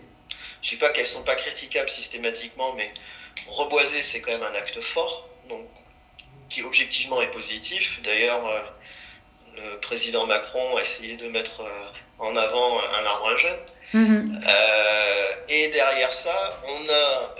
Je 0.61 0.67
ne 0.67 0.71
dis 0.71 0.77
pas 0.77 0.89
qu'elles 0.89 1.03
ne 1.03 1.09
sont 1.09 1.23
pas 1.23 1.35
critiquables 1.35 1.89
systématiquement, 1.89 2.73
mais 2.75 2.91
reboiser, 3.49 4.01
c'est 4.01 4.21
quand 4.21 4.31
même 4.31 4.43
un 4.43 4.55
acte 4.55 4.79
fort, 4.81 5.27
donc, 5.49 5.65
qui 6.49 6.63
objectivement 6.63 7.21
est 7.21 7.31
positif. 7.31 7.99
D'ailleurs, 8.03 8.45
euh, 8.47 8.61
le 9.55 9.79
président 9.79 10.25
Macron 10.25 10.77
a 10.77 10.81
essayé 10.81 11.15
de 11.17 11.27
mettre 11.27 11.61
euh, 11.61 11.85
en 12.19 12.35
avant 12.35 12.79
un 12.79 13.05
arbre 13.05 13.29
à 13.29 13.37
jeune. 13.37 13.59
Mhm. 13.93 14.41
Euh, 14.45 15.31
et 15.49 15.69
derrière 15.69 16.13
ça, 16.13 16.61
on 16.67 16.89
a 16.89 17.35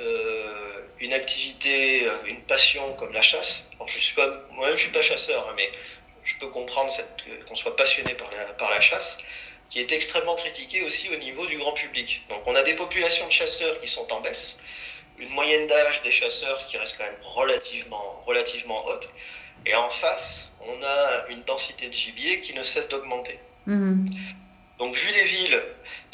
une 0.99 1.13
activité, 1.13 2.09
une 2.25 2.41
passion 2.43 2.93
comme 2.93 3.13
la 3.13 3.21
chasse. 3.21 3.63
je 3.85 3.99
suis 3.99 4.15
pas, 4.15 4.27
moi-même, 4.51 4.75
je 4.75 4.83
suis 4.83 4.91
pas 4.91 5.01
chasseur, 5.01 5.47
hein, 5.47 5.53
mais 5.55 5.69
je 6.23 6.35
peux 6.39 6.47
comprendre 6.47 6.91
qu'on 7.47 7.55
soit 7.55 7.75
passionné 7.75 8.13
par 8.15 8.31
la, 8.31 8.45
par 8.53 8.71
la 8.71 8.81
chasse, 8.81 9.17
qui 9.69 9.79
est 9.79 9.91
extrêmement 9.91 10.35
critiquée 10.35 10.81
aussi 10.83 11.09
au 11.09 11.17
niveau 11.17 11.45
du 11.45 11.57
grand 11.57 11.73
public. 11.73 12.23
Donc 12.29 12.41
on 12.45 12.55
a 12.55 12.63
des 12.63 12.73
populations 12.73 13.27
de 13.27 13.31
chasseurs 13.31 13.79
qui 13.79 13.87
sont 13.87 14.11
en 14.11 14.21
baisse, 14.21 14.59
une 15.17 15.29
moyenne 15.29 15.67
d'âge 15.67 16.01
des 16.03 16.11
chasseurs 16.11 16.65
qui 16.67 16.77
reste 16.77 16.95
quand 16.97 17.05
même 17.05 17.19
relativement, 17.23 18.23
relativement 18.25 18.85
haute, 18.85 19.09
et 19.65 19.75
en 19.75 19.89
face, 19.89 20.45
on 20.61 20.83
a 20.83 21.25
une 21.29 21.43
densité 21.43 21.87
de 21.87 21.93
gibier 21.93 22.41
qui 22.41 22.53
ne 22.53 22.63
cesse 22.63 22.87
d'augmenter. 22.89 23.39
Mhm. 23.65 24.09
Donc 24.79 24.95
vu 24.95 25.11
les 25.11 25.23
villes, 25.23 25.61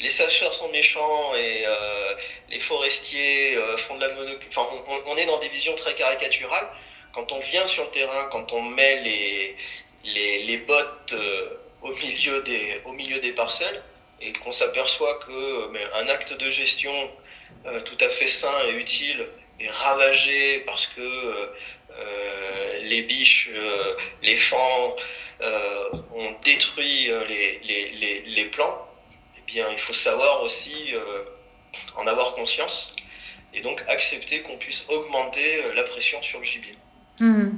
les 0.00 0.08
chasseurs 0.08 0.54
sont 0.54 0.70
méchants 0.70 1.34
et 1.34 1.64
euh, 1.66 2.14
les 2.48 2.60
forestiers 2.60 3.56
euh, 3.56 3.76
font 3.76 3.96
de 3.96 4.00
la 4.00 4.14
monoculture. 4.14 4.62
Enfin, 4.62 4.82
on, 4.88 5.12
on, 5.12 5.16
est 5.16 5.26
dans 5.26 5.38
des 5.38 5.48
visions 5.48 5.74
très 5.74 5.94
caricaturales. 5.94 6.66
Quand 7.12 7.30
on 7.32 7.40
vient 7.40 7.66
sur 7.66 7.84
le 7.84 7.90
terrain, 7.90 8.28
quand 8.32 8.52
on 8.52 8.62
met 8.62 9.02
les, 9.02 9.56
les, 10.04 10.56
bottes 10.58 11.12
euh, 11.12 11.58
au, 11.82 11.92
milieu 11.92 12.42
des, 12.42 12.80
au 12.84 12.92
milieu 12.92 13.20
des 13.20 13.32
parcelles 13.32 13.82
et 14.20 14.32
qu'on 14.32 14.52
s'aperçoit 14.52 15.18
que 15.26 15.32
euh, 15.32 15.94
un 15.94 16.08
acte 16.08 16.32
de 16.32 16.50
gestion 16.50 16.92
euh, 17.66 17.80
tout 17.80 17.96
à 18.04 18.08
fait 18.08 18.28
sain 18.28 18.54
et 18.68 18.72
utile 18.72 19.26
est 19.60 19.70
ravagé 19.70 20.60
parce 20.60 20.86
que 20.86 21.50
les 22.82 23.02
biches, 23.02 23.50
les 24.20 24.36
fans 24.36 24.96
ont 25.40 26.36
détruit 26.44 27.08
les, 27.28 27.60
les, 27.62 28.22
les, 28.26 28.44
plants, 28.46 28.88
eh 29.38 29.40
bien, 29.46 29.66
il 29.70 29.78
faut 29.78 29.94
savoir 29.94 30.42
aussi 30.42 30.92
en 31.94 32.06
avoir 32.08 32.34
conscience 32.34 32.96
et 33.54 33.60
donc 33.60 33.80
accepter 33.86 34.42
qu'on 34.42 34.56
puisse 34.56 34.84
augmenter 34.88 35.62
la 35.76 35.84
pression 35.84 36.20
sur 36.20 36.40
le 36.40 36.44
gibier. 36.44 36.74
Mmh. 37.20 37.50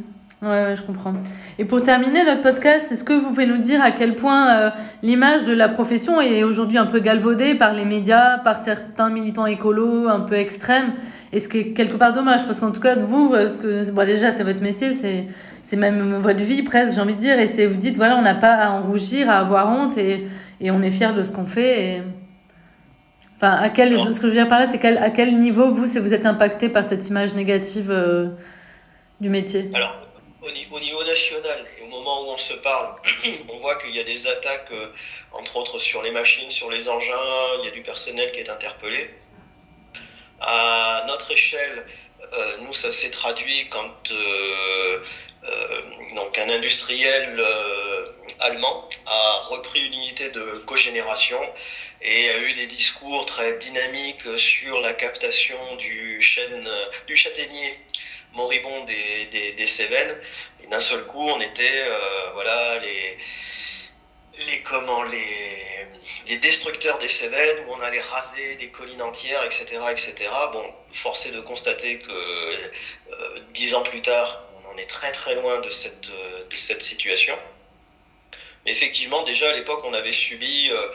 Ouais, 0.43 0.75
je 0.77 0.83
comprends. 0.83 1.15
Et 1.59 1.65
pour 1.65 1.83
terminer 1.83 2.23
notre 2.25 2.43
podcast, 2.43 2.93
est-ce 2.93 3.05
que 3.05 3.15
vous 3.15 3.29
pouvez 3.29 3.47
nous 3.47 3.57
dire 3.57 3.81
à 3.83 3.91
quel 3.91 4.17
point 4.17 4.55
euh, 4.55 4.71
l'image 5.03 5.45
de 5.45 5.55
la 5.55 5.69
profession 5.69 6.21
est 6.21 6.45
aujourd'hui 6.45 6.77
un 6.77 6.85
peu 6.85 7.01
galvaudée 7.01 7.55
par 7.55 7.73
les 7.73 7.87
médias, 7.87 8.39
par 8.39 8.59
certains 8.59 9.09
militants 9.09 9.47
écolos 9.47 10.09
un 10.09 10.21
peu 10.21 10.35
extrêmes? 10.35 10.93
Et 11.33 11.41
ce 11.41 11.49
qui 11.49 11.59
est 11.59 11.73
quelque 11.73 11.97
part 11.97 12.13
dommage, 12.13 12.45
parce 12.45 12.61
qu'en 12.61 12.71
tout 12.71 12.83
cas, 12.83 12.97
vous, 12.97 13.33
euh, 13.33 13.49
ce 13.49 13.59
que, 13.59 13.91
bon, 13.91 14.07
déjà, 14.07 14.31
c'est 14.31 14.45
votre 14.45 14.63
métier, 14.63 14.93
c'est, 14.93 15.27
c'est 15.63 15.77
même 15.77 16.17
votre 16.21 16.43
vie 16.43 16.63
presque, 16.63 16.93
j'ai 16.93 17.01
envie 17.01 17.15
de 17.15 17.21
dire, 17.21 17.39
et 17.39 17.47
c'est, 17.47 17.67
vous 17.67 17.77
dites, 17.77 17.97
voilà, 17.97 18.17
on 18.19 18.23
n'a 18.23 18.35
pas 18.35 18.55
à 18.55 18.71
en 18.71 18.83
rougir, 18.83 19.31
à 19.31 19.39
avoir 19.39 19.69
honte, 19.71 19.97
et, 19.97 20.29
et 20.61 20.71
on 20.71 20.83
est 20.83 20.91
fier 20.91 21.15
de 21.15 21.23
ce 21.23 21.33
qu'on 21.33 21.47
fait. 21.47 22.03
Enfin, 23.39 23.53
à 23.53 23.71
quel, 23.71 23.99
ce 23.99 24.05
que 24.21 24.29
je 24.29 24.33
veux 24.33 24.33
dire 24.33 24.49
par 24.49 24.59
là, 24.59 24.67
c'est 24.71 24.79
quel, 24.79 24.99
à 24.99 25.11
quel 25.11 25.39
niveau 25.39 25.71
vous, 25.71 25.87
vous 25.87 26.15
êtes 26.15 26.27
impacté 26.27 26.69
par 26.69 26.85
cette 26.85 27.09
image 27.09 27.35
négative 27.35 27.91
euh, 27.91 28.29
du 29.21 29.31
métier? 29.31 29.71
Au 30.47 30.81
niveau 30.81 31.05
national, 31.05 31.67
et 31.79 31.83
au 31.83 31.87
moment 31.87 32.23
où 32.23 32.33
on 32.33 32.39
se 32.39 32.55
parle, 32.55 32.95
on 33.49 33.57
voit 33.59 33.77
qu'il 33.81 33.95
y 33.95 34.01
a 34.01 34.05
des 34.05 34.27
attaques, 34.27 34.71
euh, 34.71 34.89
entre 35.33 35.57
autres 35.57 35.79
sur 35.79 36.03
les 36.03 36.11
machines, 36.11 36.51
sur 36.51 36.71
les 36.71 36.89
engins, 36.89 37.59
il 37.59 37.65
y 37.65 37.69
a 37.69 37.73
du 37.73 37.83
personnel 37.83 38.31
qui 38.33 38.41
est 38.41 38.49
interpellé. 38.49 39.11
À 40.41 41.05
notre 41.09 41.31
échelle, 41.33 41.87
euh, 42.33 42.57
nous, 42.61 42.73
ça 42.75 42.93
s'est 42.93 43.11
traduit 43.11 43.69
quand 43.71 44.11
euh, 44.11 45.01
donc 46.15 46.37
un 46.39 46.49
industriel 46.49 47.41
allemand 48.41 48.89
a 49.07 49.43
repris 49.49 49.81
une 49.87 49.93
unité 49.93 50.31
de 50.31 50.63
cogénération 50.67 51.41
et 52.03 52.31
a 52.31 52.39
eu 52.39 52.53
des 52.55 52.67
discours 52.67 53.27
très 53.27 53.57
dynamiques 53.59 54.27
sur 54.39 54.81
la 54.81 54.93
captation 54.93 55.77
du, 55.77 56.21
chêne, 56.21 56.69
du 57.07 57.15
châtaignier 57.15 57.79
moribond 58.37 58.85
des, 58.85 59.53
des, 59.53 59.67
Cévennes. 59.67 60.21
D'un 60.71 60.81
seul 60.81 61.05
coup, 61.07 61.29
on 61.29 61.41
était, 61.41 61.85
euh, 61.87 62.31
voilà, 62.35 62.79
les, 62.79 63.19
les, 64.47 64.63
les, 66.27 66.39
destructeurs 66.39 66.99
des 66.99 67.09
Cévennes, 67.09 67.65
où 67.67 67.73
on 67.73 67.81
allait 67.81 68.01
raser 68.01 68.57
des 68.57 68.69
collines 68.69 69.03
entières, 69.03 69.45
etc., 69.45 69.65
etc. 69.91 70.15
Bon, 70.53 70.65
forcé 70.93 71.31
de 71.31 71.41
constater 71.41 71.99
que 72.01 72.13
euh, 72.13 73.41
dix 73.55 73.75
ans 73.75 73.83
plus 73.83 74.03
tard, 74.03 74.43
on 74.63 74.75
en 74.75 74.77
est 74.77 74.87
très 74.89 75.13
très 75.13 75.35
loin 75.35 75.61
de 75.61 75.71
cette, 75.71 76.09
de 76.09 76.57
cette 76.57 76.83
situation. 76.83 77.37
Mais 78.65 78.73
effectivement, 78.73 79.23
déjà 79.23 79.51
à 79.51 79.53
l'époque, 79.53 79.83
on 79.85 79.95
avait 79.95 80.13
subi 80.13 80.71
euh, 80.71 80.89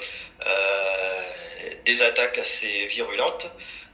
des 1.85 2.01
attaques 2.01 2.37
assez 2.37 2.85
virulentes. 2.87 3.47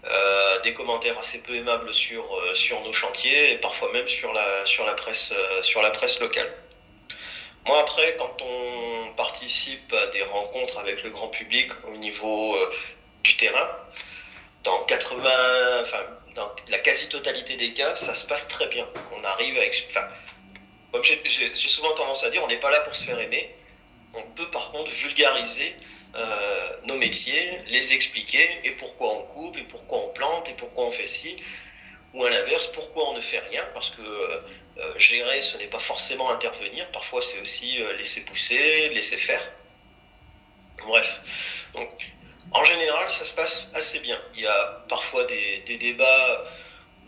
Euh, 0.06 0.62
des 0.62 0.74
commentaires 0.74 1.18
assez 1.18 1.40
peu 1.40 1.56
aimables 1.56 1.92
sur, 1.92 2.24
euh, 2.38 2.54
sur 2.54 2.82
nos 2.82 2.94
chantiers 2.94 3.54
et 3.54 3.58
parfois 3.58 3.92
même 3.92 4.08
sur 4.08 4.32
la, 4.32 4.66
sur 4.66 4.86
la, 4.86 4.94
presse, 4.94 5.32
euh, 5.32 5.64
sur 5.64 5.82
la 5.82 5.90
presse 5.90 6.20
locale. 6.20 6.54
Moi 7.66 7.80
après, 7.80 8.16
quand 8.18 8.38
on 8.42 9.12
participe 9.14 9.92
à 9.92 10.08
des 10.08 10.22
rencontres 10.22 10.78
avec 10.78 11.04
le 11.04 11.10
grand 11.10 11.30
public 11.30 11.72
au 11.92 11.98
niveau 11.98 12.56
du 13.24 13.36
terrain, 13.38 13.68
dans 14.64 14.84
80, 14.86 15.82
enfin, 15.82 16.04
dans 16.36 16.50
la 16.70 16.78
quasi-totalité 16.80 17.58
des 17.58 17.74
cas, 17.74 17.96
ça 17.96 18.14
se 18.14 18.26
passe 18.28 18.48
très 18.48 18.68
bien. 18.68 18.88
On 19.12 19.24
arrive 19.24 19.58
à, 19.58 19.64
enfin, 19.90 20.08
comme 20.92 21.04
j'ai 21.04 21.54
souvent 21.56 21.94
tendance 21.96 22.24
à 22.24 22.30
dire, 22.30 22.42
on 22.44 22.48
n'est 22.48 22.60
pas 22.60 22.72
là 22.72 22.82
pour 22.82 22.96
se 22.96 23.04
faire 23.04 23.20
aimer. 23.20 23.54
On 24.14 24.22
peut 24.22 24.50
par 24.52 24.72
contre 24.72 24.92
vulgariser 24.92 25.76
euh, 26.18 26.70
nos 26.86 26.96
métiers, 26.96 27.62
les 27.68 27.94
expliquer 27.94 28.60
et 28.64 28.72
pourquoi 28.72 29.14
on 29.14 29.22
coupe 29.28 29.58
et 29.58 29.64
pourquoi 29.64 30.00
on 30.00 30.10
plante 30.10 30.50
et 30.50 30.54
pourquoi 30.54 30.86
on 30.86 30.92
fait 30.92 31.06
ci. 31.06 31.38
Ou 32.14 32.26
à 32.26 32.30
l'inverse, 32.32 32.68
pourquoi 32.74 33.10
on 33.10 33.14
ne 33.14 33.22
fait 33.22 33.38
rien 33.38 33.64
parce 33.76 33.92
que 33.92 34.02
euh, 34.02 34.42
euh, 34.80 34.98
gérer, 34.98 35.44
ce 35.44 35.58
n'est 35.58 35.68
pas 35.68 35.80
forcément 35.80 36.32
intervenir. 36.32 36.88
Parfois, 36.92 37.22
c'est 37.22 37.40
aussi 37.42 37.78
laisser 38.00 38.22
pousser, 38.22 38.90
laisser 38.90 39.18
faire. 39.18 39.42
Bref. 40.88 41.22
Donc, 41.76 41.90
en 42.52 42.66
général, 42.66 43.10
ça 43.12 43.24
se 43.24 43.34
passe 43.34 43.68
assez 43.76 44.00
bien. 44.00 44.20
Il 44.34 44.42
y 44.42 44.48
a 44.48 44.86
parfois 44.90 45.26
des, 45.26 45.78
débats 45.78 46.46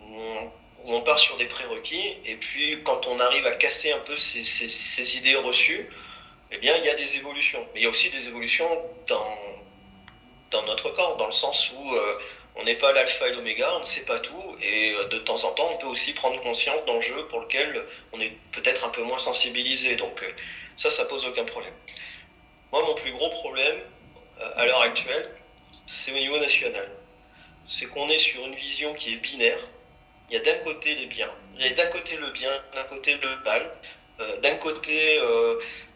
où 0.01 0.51
on, 0.85 1.01
part 1.01 1.17
sur 1.17 1.37
des 1.37 1.45
prérequis, 1.45 2.17
et 2.25 2.35
puis 2.35 2.83
quand 2.83 3.07
on 3.07 3.19
arrive 3.19 3.47
à 3.47 3.53
casser 3.53 3.91
un 3.91 3.99
peu 3.99 4.17
ces 4.17 5.17
idées 5.17 5.35
reçues, 5.35 5.89
eh 6.51 6.57
bien, 6.57 6.75
il 6.77 6.85
y 6.85 6.89
a 6.89 6.95
des 6.95 7.15
évolutions. 7.15 7.65
Mais 7.73 7.81
il 7.81 7.83
y 7.83 7.85
a 7.85 7.89
aussi 7.89 8.09
des 8.09 8.27
évolutions 8.27 8.69
dans, 9.07 9.37
dans 10.51 10.63
notre 10.63 10.89
corps, 10.91 11.17
dans 11.17 11.27
le 11.27 11.31
sens 11.31 11.71
où 11.71 11.93
euh, 11.93 12.13
on 12.55 12.63
n'est 12.63 12.75
pas 12.75 12.91
l'alpha 12.91 13.27
et 13.27 13.33
l'oméga, 13.33 13.75
on 13.75 13.81
ne 13.81 13.85
sait 13.85 14.05
pas 14.05 14.19
tout, 14.19 14.55
et 14.61 14.93
euh, 14.93 15.05
de 15.05 15.19
temps 15.19 15.43
en 15.43 15.51
temps, 15.51 15.69
on 15.71 15.77
peut 15.77 15.87
aussi 15.87 16.13
prendre 16.13 16.39
conscience 16.41 16.83
d'enjeux 16.85 17.27
pour 17.27 17.41
lesquels 17.41 17.83
on 18.13 18.19
est 18.19 18.33
peut-être 18.51 18.85
un 18.85 18.89
peu 18.89 19.03
moins 19.03 19.19
sensibilisé. 19.19 19.95
Donc, 19.95 20.23
euh, 20.23 20.31
ça, 20.75 20.89
ça 20.89 21.05
pose 21.05 21.25
aucun 21.25 21.45
problème. 21.45 21.73
Moi, 22.71 22.81
mon 22.83 22.95
plus 22.95 23.11
gros 23.11 23.29
problème, 23.29 23.77
à 24.55 24.65
l'heure 24.65 24.81
actuelle, 24.81 25.29
c'est 25.85 26.11
au 26.11 26.15
niveau 26.15 26.37
national. 26.37 26.87
C'est 27.67 27.87
qu'on 27.87 28.07
est 28.09 28.19
sur 28.19 28.45
une 28.45 28.55
vision 28.55 28.93
qui 28.93 29.13
est 29.13 29.17
binaire. 29.17 29.59
Il 30.29 30.35
y 30.35 30.37
a 30.37 30.43
d'un 30.43 30.57
côté 30.59 30.95
les 30.95 31.07
biens, 31.07 31.31
il 31.55 31.65
y 31.65 31.67
a 31.67 31.73
d'un 31.73 31.87
côté 31.87 32.15
le 32.15 32.29
bien, 32.29 32.51
d'un 32.73 32.83
côté 32.83 33.15
le 33.15 33.35
mal, 33.43 33.69
d'un 34.41 34.55
côté 34.55 35.19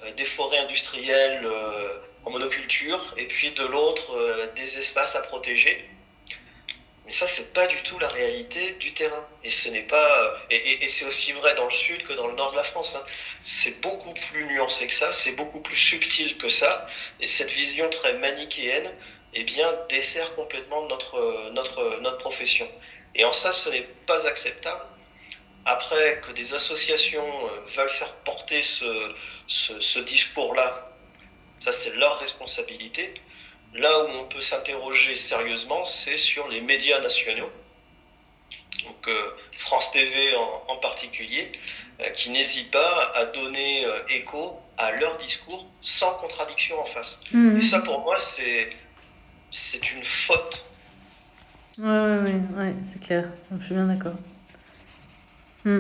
euh, 0.04 0.12
des 0.18 0.26
forêts 0.26 0.60
industrielles 0.60 1.46
euh, 1.46 1.98
en 2.26 2.32
monoculture 2.32 3.14
et 3.18 3.26
puis 3.26 3.52
de 3.52 3.64
l'autre 3.64 4.16
euh, 4.16 4.48
des 4.56 4.78
espaces 4.78 5.16
à 5.16 5.22
protéger. 5.22 5.90
Mais 7.06 7.12
ça, 7.12 7.28
c'est 7.28 7.54
pas 7.54 7.68
du 7.68 7.82
tout 7.84 8.00
la 8.00 8.08
réalité 8.08 8.72
du 8.80 8.94
terrain. 8.94 9.28
Et 9.44 9.50
ce 9.50 9.68
n'est 9.70 9.84
pas, 9.84 10.38
et, 10.50 10.88
c'est 10.88 11.06
aussi 11.06 11.34
vrai 11.34 11.54
dans 11.56 11.66
le 11.66 11.72
sud 11.72 12.04
que 12.08 12.14
dans 12.14 12.28
le 12.28 12.36
nord 12.36 12.52
de 12.52 12.56
la 12.56 12.64
France. 12.64 12.96
Hein. 12.96 13.04
C'est 13.44 13.82
beaucoup 13.82 14.14
plus 14.14 14.46
nuancé 14.46 14.88
que 14.88 14.94
ça, 14.94 15.12
c'est 15.12 15.34
beaucoup 15.34 15.60
plus 15.60 15.76
subtil 15.76 16.38
que 16.38 16.48
ça. 16.48 16.88
Et 17.20 17.28
cette 17.28 17.50
vision 17.50 17.90
très 17.90 18.14
manichéenne, 18.14 18.90
eh 19.34 19.44
bien, 19.44 19.70
dessert 19.90 20.34
complètement 20.36 20.88
notre, 20.88 21.50
notre, 21.52 22.00
notre 22.00 22.20
profession. 22.20 22.70
Et 23.16 23.26
en 23.26 23.34
ça, 23.34 23.52
ce 23.52 23.70
n'est 23.70 23.88
pas 24.08 24.26
acceptable. 24.26 24.84
Après, 25.66 26.22
que 26.28 26.34
des 26.34 26.54
associations 26.54 27.26
veulent 27.76 27.90
faire 27.90 28.14
porter 28.26 28.62
ce, 28.64 29.14
ce, 29.48 30.00
discours-là, 30.00 30.92
ça 31.60 31.72
c'est 31.72 31.96
leur 31.96 32.20
responsabilité. 32.20 33.14
Là 33.74 34.04
où 34.04 34.08
on 34.08 34.26
peut 34.26 34.42
s'interroger 34.42 35.16
sérieusement, 35.16 35.86
c'est 35.86 36.18
sur 36.18 36.48
les 36.50 36.62
médias 36.62 37.00
nationaux, 37.00 37.50
donc 38.84 39.08
euh, 39.08 39.32
France 39.58 39.92
TV 39.92 40.36
en, 40.68 40.78
particulier, 40.78 41.52
euh, 42.02 42.10
qui 42.12 42.30
n'hésitent 42.30 42.72
pas 42.72 43.12
à 43.16 43.26
donner 43.26 43.86
euh, 43.86 44.00
écho 44.10 44.60
à 44.78 44.92
leur 44.92 45.18
discours 45.18 45.66
sans 45.82 46.14
contradiction 46.16 46.80
en 46.80 46.86
face. 46.86 47.20
Mmh. 47.32 47.58
Et 47.58 47.62
ça 47.62 47.80
pour 47.80 48.00
moi, 48.02 48.20
c'est, 48.20 48.70
c'est 49.52 49.92
une 49.92 50.04
faute. 50.04 50.66
Oui, 51.80 51.86
ouais, 51.86 52.42
ouais, 52.58 52.74
c'est 52.84 53.00
clair, 53.00 53.30
je 53.58 53.66
suis 53.66 53.74
bien 53.74 53.88
d'accord. 53.88 54.14
Mmh. 55.66 55.80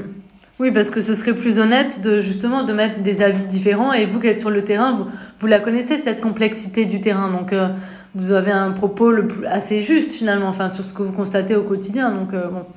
Oui, 0.60 0.72
parce 0.72 0.91
que 0.91 1.02
ce 1.02 1.15
serait 1.15 1.34
plus 1.34 1.60
honnête 1.60 2.02
de 2.02 2.19
justement 2.19 2.63
de 2.63 2.74
mettre 2.74 3.00
des 3.00 3.24
avis 3.24 3.43
différents 3.46 3.91
et 3.91 4.06
vous 4.06 4.22
qui 4.22 4.28
êtes 4.28 4.39
sur 4.39 4.52
le 4.52 4.63
terrain, 4.63 4.93
vous, 4.93 5.08
vous 5.39 5.48
la 5.48 5.60
connaissez 5.60 5.98
cette 5.98 6.19
complexité 6.19 6.86
du 6.86 7.02
terrain, 7.02 7.30
donc 7.30 7.52
euh, 7.54 7.69
vous 8.13 8.32
avez 8.32 8.52
un 8.52 8.72
propos 8.72 9.10
le 9.10 9.28
plus, 9.28 9.48
assez 9.48 9.82
juste 9.82 10.13
finalement, 10.13 10.48
enfin 10.48 10.69
sur 10.69 10.86
ce 10.86 10.93
que 10.93 11.02
vous 11.02 11.12
constatez 11.12 11.56
au 11.56 11.63
quotidien, 11.63 12.12
donc 12.12 12.34
euh, 12.34 12.48
bon. 12.48 12.67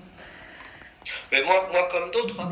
Mais 1.31 1.43
moi, 1.43 1.69
moi 1.71 1.87
comme 1.93 2.11
d'autres, 2.13 2.41
hein, 2.41 2.49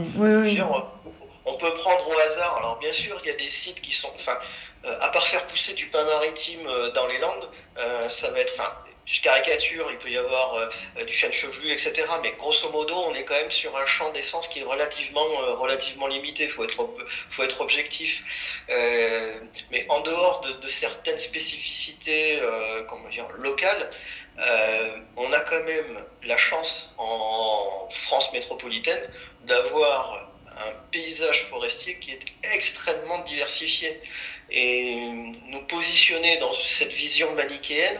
on 1.46 1.56
peut 1.56 1.74
prendre 1.74 2.08
au 2.08 2.18
hasard. 2.30 2.58
Alors 2.58 2.78
bien 2.78 2.92
sûr, 2.92 3.18
il 3.24 3.28
y 3.28 3.30
a 3.30 3.36
des 3.36 3.50
sites 3.50 3.80
qui 3.80 3.94
sont, 3.94 4.10
enfin, 4.16 4.36
euh, 4.84 4.94
à 5.00 5.08
part 5.08 5.26
faire 5.26 5.46
pousser 5.46 5.72
du 5.72 5.86
pain 5.86 6.04
maritime 6.04 6.68
dans 6.94 7.06
les 7.06 7.18
Landes, 7.18 7.48
ça 8.10 8.30
va 8.30 8.40
être, 8.40 8.54
je 9.06 9.20
caricature, 9.20 9.88
il 9.90 9.98
peut 9.98 10.10
y 10.10 10.16
avoir 10.16 10.54
euh, 10.54 11.04
du 11.04 11.12
chêne 11.12 11.32
chevelu, 11.32 11.70
etc. 11.70 12.04
Mais 12.22 12.32
grosso 12.38 12.70
modo, 12.70 12.94
on 12.94 13.14
est 13.14 13.24
quand 13.24 13.34
même 13.34 13.50
sur 13.50 13.76
un 13.76 13.86
champ 13.86 14.10
d'essence 14.12 14.48
qui 14.48 14.60
est 14.60 14.64
relativement, 14.64 15.26
euh, 15.42 15.54
relativement 15.54 16.06
limité. 16.06 16.44
Il 16.44 16.50
faut 16.50 16.64
être, 16.64 16.88
faut 17.30 17.42
être 17.42 17.60
objectif. 17.60 18.24
Euh, 18.70 19.34
mais 19.70 19.84
en 19.90 20.00
dehors 20.00 20.40
de, 20.40 20.68
certaines 20.68 21.18
spécificités 21.18 22.40
comment 22.88 23.08
dire, 23.08 23.28
locales, 23.36 23.90
on 25.16 25.32
a 25.32 25.40
quand 25.40 25.62
même 25.64 26.04
la 26.24 26.36
chance 26.36 26.90
en 26.98 27.88
France 28.06 28.32
métropolitaine 28.32 29.08
d'avoir 29.42 30.28
un 30.50 30.72
paysage 30.90 31.44
forestier 31.50 31.98
qui 31.98 32.12
est 32.12 32.20
extrêmement 32.54 33.18
diversifié. 33.20 34.00
Et 34.50 35.08
nous 35.46 35.62
positionner 35.66 36.38
dans 36.38 36.52
cette 36.52 36.92
vision 36.92 37.32
manichéenne, 37.34 37.98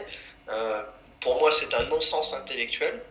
euh, 0.49 0.83
pour 1.25 1.39
moi, 1.39 1.51
c'est 1.51 1.73
un 1.73 1.83
non-sens 1.85 2.35
intellectuel. 2.35 3.01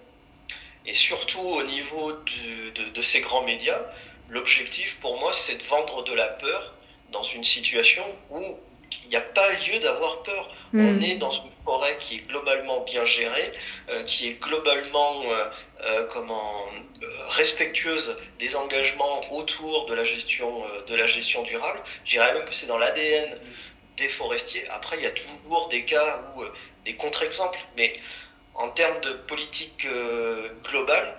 Et 0.87 0.92
surtout 0.92 1.40
au 1.40 1.64
niveau 1.64 2.12
de, 2.12 3.03
ces 3.03 3.20
grands 3.20 3.42
médias, 3.42 3.81
l'objectif 4.29 5.00
pour 5.00 5.18
moi, 5.18 5.33
c'est 5.33 5.57
de 5.57 5.64
vendre 5.64 6.05
de 6.05 6.14
la 6.14 6.29
peur 6.29 6.74
dans 7.11 7.24
une 7.24 7.42
situation 7.42 8.05
où 8.31 8.40
il 9.03 9.09
n'y 9.09 9.16
a 9.16 9.20
pas 9.20 9.50
lieu 9.66 9.81
d'avoir 9.81 10.22
peur. 10.22 10.55
On 10.72 10.79
hmm. 10.79 11.03
est 11.03 11.16
dans 11.16 11.33
une 11.33 11.50
forêt 11.64 11.98
qui 11.98 12.16
est 12.16 12.29
globalement 12.29 12.83
bien 12.83 13.05
gérée, 13.05 13.53
euh, 13.88 14.05
qui 14.05 14.29
est 14.29 14.40
globalement 14.40 15.22
euh, 15.24 15.44
euh, 15.83 16.07
comment, 16.12 16.66
respectueuse 17.31 18.16
des 18.38 18.55
engagements 18.55 19.35
autour 19.35 19.87
de 19.87 19.94
la 19.94 20.05
gestion, 20.05 20.62
de 20.88 20.94
la 20.94 21.07
gestion 21.07 21.42
durable. 21.42 21.81
Je 22.05 22.12
dirais 22.12 22.33
même 22.33 22.44
que 22.44 22.55
c'est 22.55 22.66
dans 22.66 22.79
l'ADN 22.79 23.29
des 23.96 24.09
forestiers. 24.09 24.68
Après, 24.68 24.98
il 24.98 25.03
y 25.03 25.07
a 25.07 25.11
toujours 25.11 25.68
des 25.68 25.85
cas 25.85 26.22
où 26.37 26.44
des 26.85 26.94
contre-exemples, 26.94 27.59
mais 27.77 27.99
en 28.55 28.70
termes 28.70 29.01
de 29.01 29.12
politique 29.12 29.87
globale, 30.64 31.16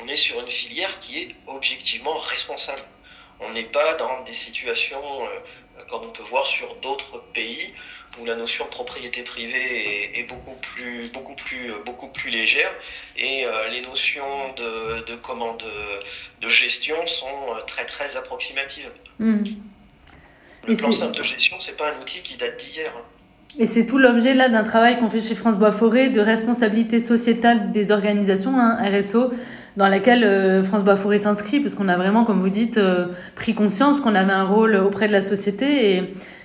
on 0.00 0.06
est 0.08 0.16
sur 0.16 0.38
une 0.40 0.48
filière 0.48 1.00
qui 1.00 1.22
est 1.22 1.34
objectivement 1.46 2.18
responsable. 2.18 2.82
On 3.40 3.50
n'est 3.50 3.64
pas 3.64 3.94
dans 3.94 4.22
des 4.22 4.34
situations 4.34 5.02
comme 5.90 6.04
on 6.04 6.10
peut 6.10 6.22
voir 6.24 6.46
sur 6.46 6.74
d'autres 6.76 7.18
pays 7.32 7.72
où 8.18 8.24
la 8.24 8.34
notion 8.34 8.64
de 8.64 8.70
propriété 8.70 9.22
privée 9.22 10.18
est, 10.18 10.24
beaucoup 10.24 10.56
plus 10.56 11.08
beaucoup 11.08 11.34
plus 11.36 11.72
beaucoup 11.84 12.08
plus 12.08 12.30
légère 12.30 12.72
et 13.16 13.44
euh, 13.44 13.68
les 13.68 13.82
notions 13.82 14.52
de, 14.54 15.04
de 15.04 15.14
comment 15.16 15.56
de, 15.56 16.48
gestion 16.48 17.06
sont 17.06 17.54
euh, 17.54 17.60
très 17.66 17.86
très 17.86 18.16
approximatives. 18.16 18.90
Hmm. 19.18 19.44
Le 20.66 20.76
plan 20.76 20.92
simple 20.92 21.16
de 21.16 21.22
gestion, 21.22 21.60
c'est 21.60 21.76
pas 21.76 21.92
un 21.92 22.00
outil 22.00 22.22
qui 22.22 22.36
date 22.36 22.56
d'hier. 22.58 22.92
Et 23.58 23.66
c'est 23.66 23.86
tout 23.86 23.98
l'objet 23.98 24.34
là 24.34 24.48
d'un 24.48 24.64
travail 24.64 24.98
qu'on 24.98 25.08
fait 25.08 25.20
chez 25.20 25.34
France 25.34 25.56
Bois 25.56 25.72
Forêt 25.72 26.10
de 26.10 26.20
responsabilité 26.20 27.00
sociétale 27.00 27.72
des 27.72 27.90
organisations, 27.90 28.58
hein, 28.58 28.78
RSO, 28.80 29.32
dans 29.76 29.88
laquelle 29.88 30.24
euh, 30.24 30.62
France 30.62 30.84
Bois 30.84 30.96
Forêt 30.96 31.18
s'inscrit, 31.18 31.60
parce 31.60 31.74
qu'on 31.74 31.88
a 31.88 31.96
vraiment, 31.96 32.24
comme 32.24 32.40
vous 32.40 32.50
dites, 32.50 32.78
euh, 32.78 33.06
pris 33.36 33.54
conscience 33.54 34.00
qu'on 34.00 34.14
avait 34.14 34.32
un 34.32 34.44
rôle 34.44 34.76
auprès 34.76 35.08
de 35.08 35.12
la 35.12 35.22
société 35.22 35.96
et, 35.96 36.02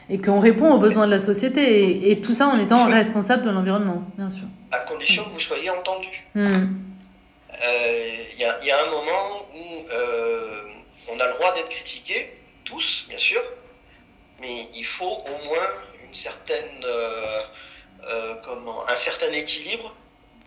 et 0.10 0.18
qu'on 0.18 0.40
répond 0.40 0.72
aux 0.72 0.80
besoins 0.80 1.06
de 1.06 1.12
la 1.12 1.20
société, 1.20 2.12
et, 2.12 2.22
tout 2.22 2.34
ça 2.34 2.48
en 2.48 2.60
étant 2.60 2.86
responsable 2.86 3.44
de 3.44 3.50
l'environnement, 3.50 4.04
bien 4.18 4.30
sûr. 4.30 4.46
À 4.72 4.80
condition 4.80 5.24
que 5.26 5.30
vous 5.30 5.40
soyez 5.40 5.70
entendu. 5.70 6.08
Hmm. 6.36 6.48
Euh, 6.48 8.10
il 8.34 8.40
y, 8.40 8.68
y, 8.68 8.72
a 8.72 8.86
un 8.86 8.90
moment 8.90 9.46
où 9.56 11.14
on 11.14 11.20
a 11.20 11.28
le 11.28 11.34
droit 11.34 11.54
d'être 11.54 11.70
critiqué, 11.70 12.34
tous, 12.64 13.06
bien 13.10 13.18
sûr, 13.18 13.42
mais 14.42 14.68
il 14.76 14.86
faut 14.86 15.06
au 15.06 15.48
moins 15.48 15.68
une 16.14 16.20
certaine, 16.20 16.86
comment, 18.44 18.88
un 18.88 18.96
certain 18.96 19.32
équilibre 19.32 19.96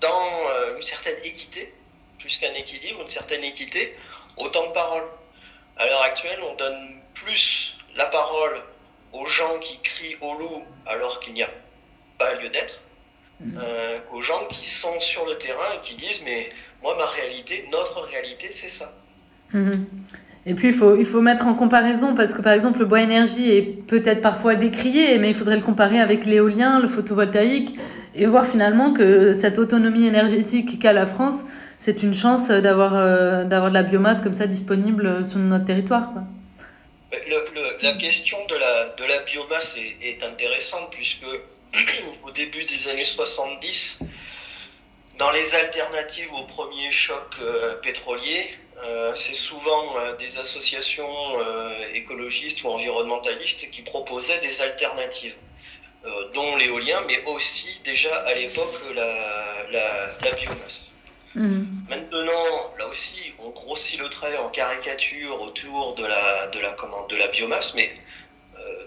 dans 0.00 0.31
une 0.76 0.83
certaine 0.85 1.18
équité 1.24 1.72
plus 2.18 2.38
qu'un 2.38 2.55
équilibre, 2.55 3.02
une 3.02 3.11
certaine 3.11 3.44
équité, 3.44 3.96
autant 4.37 4.68
de 4.68 4.72
paroles. 4.72 5.07
À 5.76 5.87
l'heure 5.87 6.02
actuelle, 6.02 6.38
on 6.42 6.55
donne 6.55 7.00
plus 7.14 7.76
la 7.96 8.07
parole 8.07 8.62
aux 9.12 9.26
gens 9.26 9.59
qui 9.59 9.79
crient 9.81 10.16
au 10.20 10.35
loup 10.38 10.62
alors 10.87 11.20
qu'il 11.20 11.35
n'y 11.35 11.42
a 11.42 11.50
pas 12.18 12.35
lieu 12.35 12.48
d'être, 12.48 12.81
mmh. 13.40 13.59
euh, 13.62 13.98
qu'aux 14.11 14.22
gens 14.22 14.44
qui 14.46 14.68
sont 14.68 14.98
sur 15.00 15.26
le 15.26 15.38
terrain 15.38 15.74
et 15.74 15.87
qui 15.87 15.94
disent 15.94 16.22
mais 16.24 16.50
moi 16.83 16.94
ma 16.96 17.07
réalité, 17.07 17.68
notre 17.70 18.00
réalité 18.00 18.52
c'est 18.52 18.68
ça. 18.68 18.92
Mmh. 19.52 19.85
Et 20.48 20.54
puis 20.54 20.68
il 20.68 20.74
faut, 20.74 20.96
il 20.96 21.04
faut 21.04 21.20
mettre 21.20 21.48
en 21.48 21.54
comparaison 21.54 22.14
parce 22.14 22.32
que 22.32 22.40
par 22.40 22.52
exemple 22.52 22.78
le 22.78 22.85
bois 22.85 23.00
énergie 23.00 23.50
est 23.50 23.62
peut-être 23.62 24.22
parfois 24.22 24.54
décrié, 24.54 25.18
mais 25.18 25.28
il 25.28 25.35
faudrait 25.35 25.56
le 25.56 25.62
comparer 25.62 25.98
avec 25.98 26.24
l'éolien, 26.24 26.78
le 26.78 26.87
photovoltaïque 26.87 27.76
et 28.14 28.26
voir 28.26 28.46
finalement 28.46 28.92
que 28.92 29.32
cette 29.32 29.59
autonomie 29.59 30.06
énergétique 30.06 30.78
qu'a 30.78 30.92
la 30.92 31.04
France, 31.04 31.42
c'est 31.78 32.04
une 32.04 32.14
chance 32.14 32.48
d'avoir 32.48 32.94
euh, 32.94 33.42
de 33.42 33.72
la 33.72 33.82
biomasse 33.82 34.22
comme 34.22 34.35
ça 34.35 34.46
disponible 34.46 35.26
sur 35.26 35.38
notre 35.40 35.64
territoire. 35.64 36.12
Quoi. 36.12 36.22
la 37.82 37.92
question 37.94 38.38
de 38.48 38.54
la, 38.54 38.88
de 38.90 39.04
la 39.04 39.18
biomasse 39.24 39.76
est, 40.00 40.22
intéressante 40.22 40.90
puisque 40.92 41.26
au 42.24 42.30
début 42.30 42.64
des 42.64 42.88
années 42.88 43.04
70, 43.04 43.98
dans 45.18 45.30
les 45.32 45.54
alternatives 45.56 46.32
au 46.32 46.44
premier 46.44 46.92
choc 46.92 47.35
euh, 47.42 47.74
pétrolier, 47.82 48.46
euh, 48.84 49.14
c'est 49.14 49.34
souvent 49.34 49.94
des 50.18 50.38
associations 50.38 51.10
écologistes 51.94 52.62
ou 52.62 52.68
environnementalistes 52.68 53.70
qui 53.70 53.82
proposaient 53.82 54.40
des 54.40 54.60
alternatives, 54.60 55.36
dont 56.34 56.56
l'éolien, 56.56 57.02
mais 57.06 57.24
aussi 57.26 57.80
déjà 57.84 58.14
à 58.20 58.34
l'époque 58.34 58.80
la, 58.94 59.72
la 59.72 60.30
biomasse. 60.32 60.86
Mm. 61.36 61.64
Maintenant, 61.90 62.72
là 62.78 62.88
aussi, 62.88 63.34
on 63.38 63.50
grossit 63.50 64.00
le 64.00 64.08
trait 64.08 64.36
en 64.38 64.48
caricature 64.48 65.40
autour 65.42 65.94
de 65.94 66.06
la, 66.06 66.46
de 66.48 66.58
la, 66.58 66.70
commande, 66.72 67.10
de 67.10 67.16
la 67.16 67.28
biomasse, 67.28 67.74
mais 67.74 67.92
euh, 68.58 68.86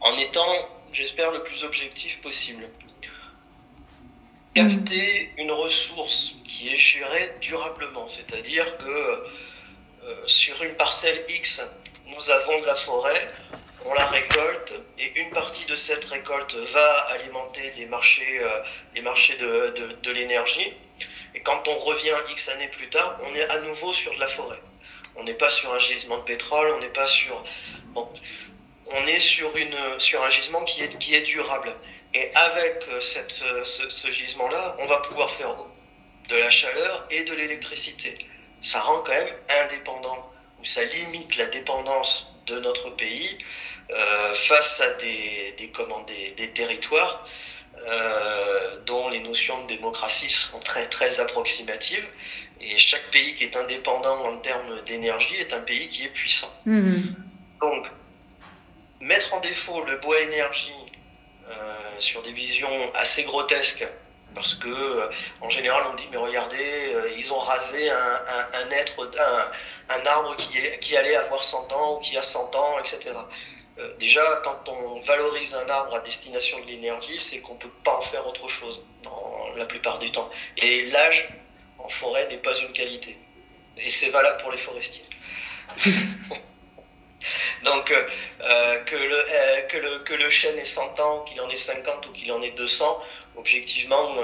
en 0.00 0.16
étant, 0.16 0.68
j'espère, 0.92 1.32
le 1.32 1.42
plus 1.42 1.64
objectif 1.64 2.20
possible. 2.22 2.68
Capter 4.54 5.30
une 5.38 5.52
ressource 5.52 6.34
qui 6.44 6.76
gérée 6.76 7.30
durablement, 7.40 8.08
c'est-à-dire 8.08 8.66
que 8.78 9.28
euh, 10.04 10.26
sur 10.26 10.60
une 10.64 10.74
parcelle 10.74 11.24
X, 11.28 11.60
nous 12.06 12.30
avons 12.30 12.60
de 12.60 12.66
la 12.66 12.74
forêt, 12.74 13.28
on 13.86 13.94
la 13.94 14.06
récolte 14.06 14.72
et 14.98 15.20
une 15.20 15.30
partie 15.30 15.64
de 15.66 15.76
cette 15.76 16.04
récolte 16.06 16.54
va 16.54 16.96
alimenter 17.12 17.72
les 17.76 17.86
marchés, 17.86 18.40
euh, 18.40 19.70
de, 20.02 20.10
l'énergie. 20.10 20.72
Et 21.36 21.40
quand 21.40 21.68
on 21.68 21.78
revient 21.78 22.16
X 22.30 22.48
années 22.48 22.68
plus 22.68 22.88
tard, 22.88 23.18
on 23.22 23.34
est 23.34 23.48
à 23.48 23.60
nouveau 23.60 23.92
sur 23.92 24.12
de 24.14 24.20
la 24.20 24.28
forêt. 24.28 24.60
On 25.14 25.22
n'est 25.22 25.34
pas 25.34 25.50
sur 25.50 25.72
un 25.72 25.78
gisement 25.78 26.18
de 26.18 26.24
pétrole, 26.24 26.72
on 26.76 26.80
n'est 26.80 26.88
pas 26.88 27.06
sur. 27.06 27.44
On 27.94 29.06
est 29.06 29.20
sur, 29.20 29.52
un 29.54 30.30
gisement 30.30 30.64
qui 30.64 30.82
est 30.82 31.22
durable. 31.22 31.72
Et 32.14 32.30
avec 32.34 32.82
euh, 32.88 33.00
cette, 33.00 33.40
euh, 33.42 33.64
ce, 33.64 34.10
gisement-là, 34.10 34.76
on 34.80 34.86
va 34.86 34.98
pouvoir 34.98 35.30
faire 35.32 35.54
de 36.28 36.36
la 36.36 36.50
chaleur 36.50 37.06
et 37.10 37.24
de 37.24 37.32
l'électricité. 37.34 38.14
Ça 38.62 38.80
rend 38.80 38.98
quand 39.00 39.12
même 39.12 39.34
indépendant, 39.64 40.30
ou 40.60 40.64
ça 40.64 40.84
limite 40.84 41.36
la 41.36 41.46
dépendance 41.46 42.32
de 42.46 42.58
notre 42.58 42.90
pays 42.90 43.38
euh, 43.90 44.34
face 44.34 44.80
à 44.80 44.94
des, 44.94 45.54
des, 45.58 45.68
comment, 45.70 46.00
des, 46.02 46.32
des 46.32 46.52
territoires 46.52 47.26
euh, 47.86 48.76
dont 48.86 49.08
les 49.08 49.20
notions 49.20 49.62
de 49.62 49.68
démocratie 49.68 50.28
sont 50.28 50.58
très 50.58 50.86
très 50.88 51.20
approximatives. 51.20 52.06
Et 52.60 52.76
chaque 52.76 53.10
pays 53.10 53.34
qui 53.36 53.44
est 53.44 53.56
indépendant 53.56 54.26
en 54.26 54.38
termes 54.40 54.82
d'énergie 54.84 55.36
est 55.36 55.52
un 55.54 55.60
pays 55.60 55.88
qui 55.88 56.04
est 56.04 56.08
puissant. 56.08 56.52
Mhm. 56.66 57.14
Donc, 57.60 57.86
mettre 59.00 59.32
en 59.32 59.40
défaut 59.40 59.82
le 59.84 59.96
bois 59.98 60.20
énergie 60.20 60.72
sur 61.98 62.22
des 62.22 62.32
visions 62.32 62.94
assez 62.94 63.24
grotesques, 63.24 63.86
parce 64.34 64.54
que 64.54 64.68
euh, 64.68 65.10
en 65.40 65.50
général 65.50 65.84
on 65.90 65.94
dit 65.94 66.08
mais 66.10 66.16
regardez, 66.16 66.94
ils 67.16 67.32
ont 67.32 67.38
rasé 67.38 67.90
un, 67.90 67.96
un, 68.52 68.70
être, 68.70 69.10
un, 69.18 69.94
un 69.96 70.06
arbre 70.06 70.36
qui, 70.36 70.56
est, 70.58 70.78
qui 70.80 70.96
allait 70.96 71.16
avoir 71.16 71.42
100 71.42 71.72
ans 71.72 71.96
ou 71.96 72.00
qui 72.00 72.16
a 72.16 72.22
100 72.22 72.54
ans, 72.54 72.78
etc. 72.78 73.12
Euh, 73.80 73.94
déjà, 73.98 74.40
quand 74.44 74.68
on 74.68 75.00
valorise 75.00 75.54
un 75.54 75.68
arbre 75.68 75.94
à 75.94 76.00
destination 76.00 76.60
de 76.60 76.66
l'énergie, 76.66 77.18
c'est 77.18 77.40
qu'on 77.40 77.54
ne 77.54 77.58
peut 77.58 77.72
pas 77.84 77.96
en 77.96 78.02
faire 78.02 78.26
autre 78.26 78.48
chose 78.48 78.82
dans 79.02 79.54
la 79.56 79.64
plupart 79.64 79.98
du 79.98 80.10
temps. 80.12 80.30
Et 80.56 80.86
l'âge 80.86 81.28
en 81.78 81.88
forêt 81.88 82.28
n'est 82.28 82.38
pas 82.38 82.56
une 82.58 82.72
qualité. 82.72 83.16
Et 83.78 83.90
c'est 83.90 84.10
valable 84.10 84.42
pour 84.42 84.52
les 84.52 84.58
forestiers. 84.58 85.04
Donc, 87.64 87.90
euh, 87.90 88.02
euh, 88.42 88.76
que, 88.84 88.96
le, 88.96 89.68
que, 89.68 89.76
le, 89.76 89.98
que 90.00 90.14
le 90.14 90.30
chêne 90.30 90.58
ait 90.58 90.64
100 90.64 90.98
ans, 91.00 91.24
qu'il 91.24 91.40
en 91.40 91.48
ait 91.50 91.56
50 91.56 92.06
ou 92.06 92.12
qu'il 92.12 92.32
en 92.32 92.42
ait 92.42 92.52
200, 92.52 93.02
objectivement, 93.36 94.16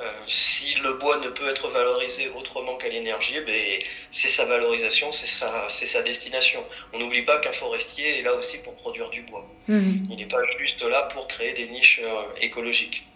euh, 0.00 0.12
si 0.28 0.74
le 0.76 0.92
bois 0.94 1.16
ne 1.18 1.28
peut 1.28 1.48
être 1.48 1.68
valorisé 1.68 2.28
autrement 2.36 2.76
qu'à 2.76 2.88
l'énergie, 2.88 3.40
ben, 3.40 3.82
c'est 4.12 4.28
sa 4.28 4.44
valorisation, 4.44 5.10
c'est 5.10 5.26
sa, 5.26 5.68
sa 5.70 6.02
destination. 6.02 6.64
On 6.92 6.98
n'oublie 6.98 7.22
pas 7.22 7.38
qu'un 7.38 7.52
forestier 7.52 8.20
est 8.20 8.22
là 8.22 8.34
aussi 8.34 8.58
pour 8.58 8.76
produire 8.76 9.08
du 9.10 9.22
bois. 9.22 9.44
Mhm. 9.66 10.06
Il 10.10 10.16
n'est 10.16 10.26
pas 10.26 10.42
juste 10.58 10.82
là 10.82 11.08
pour 11.12 11.26
créer 11.26 11.52
des 11.54 11.68
niches 11.68 12.00
euh, 12.04 12.22
écologiques. 12.40 13.06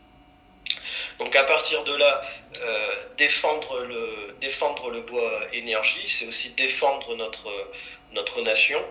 Donc 1.18 1.36
à 1.36 1.44
partir 1.44 1.84
de 1.84 1.94
là, 1.94 2.22
euh, 2.60 2.94
défendre, 3.16 3.84
le, 3.84 4.34
défendre 4.40 4.90
le 4.90 5.02
bois 5.02 5.40
énergie, 5.52 6.08
c'est 6.08 6.26
aussi 6.26 6.50
défendre 6.50 7.14
notre, 7.14 7.48
notre 8.12 8.40
nation 8.42 8.82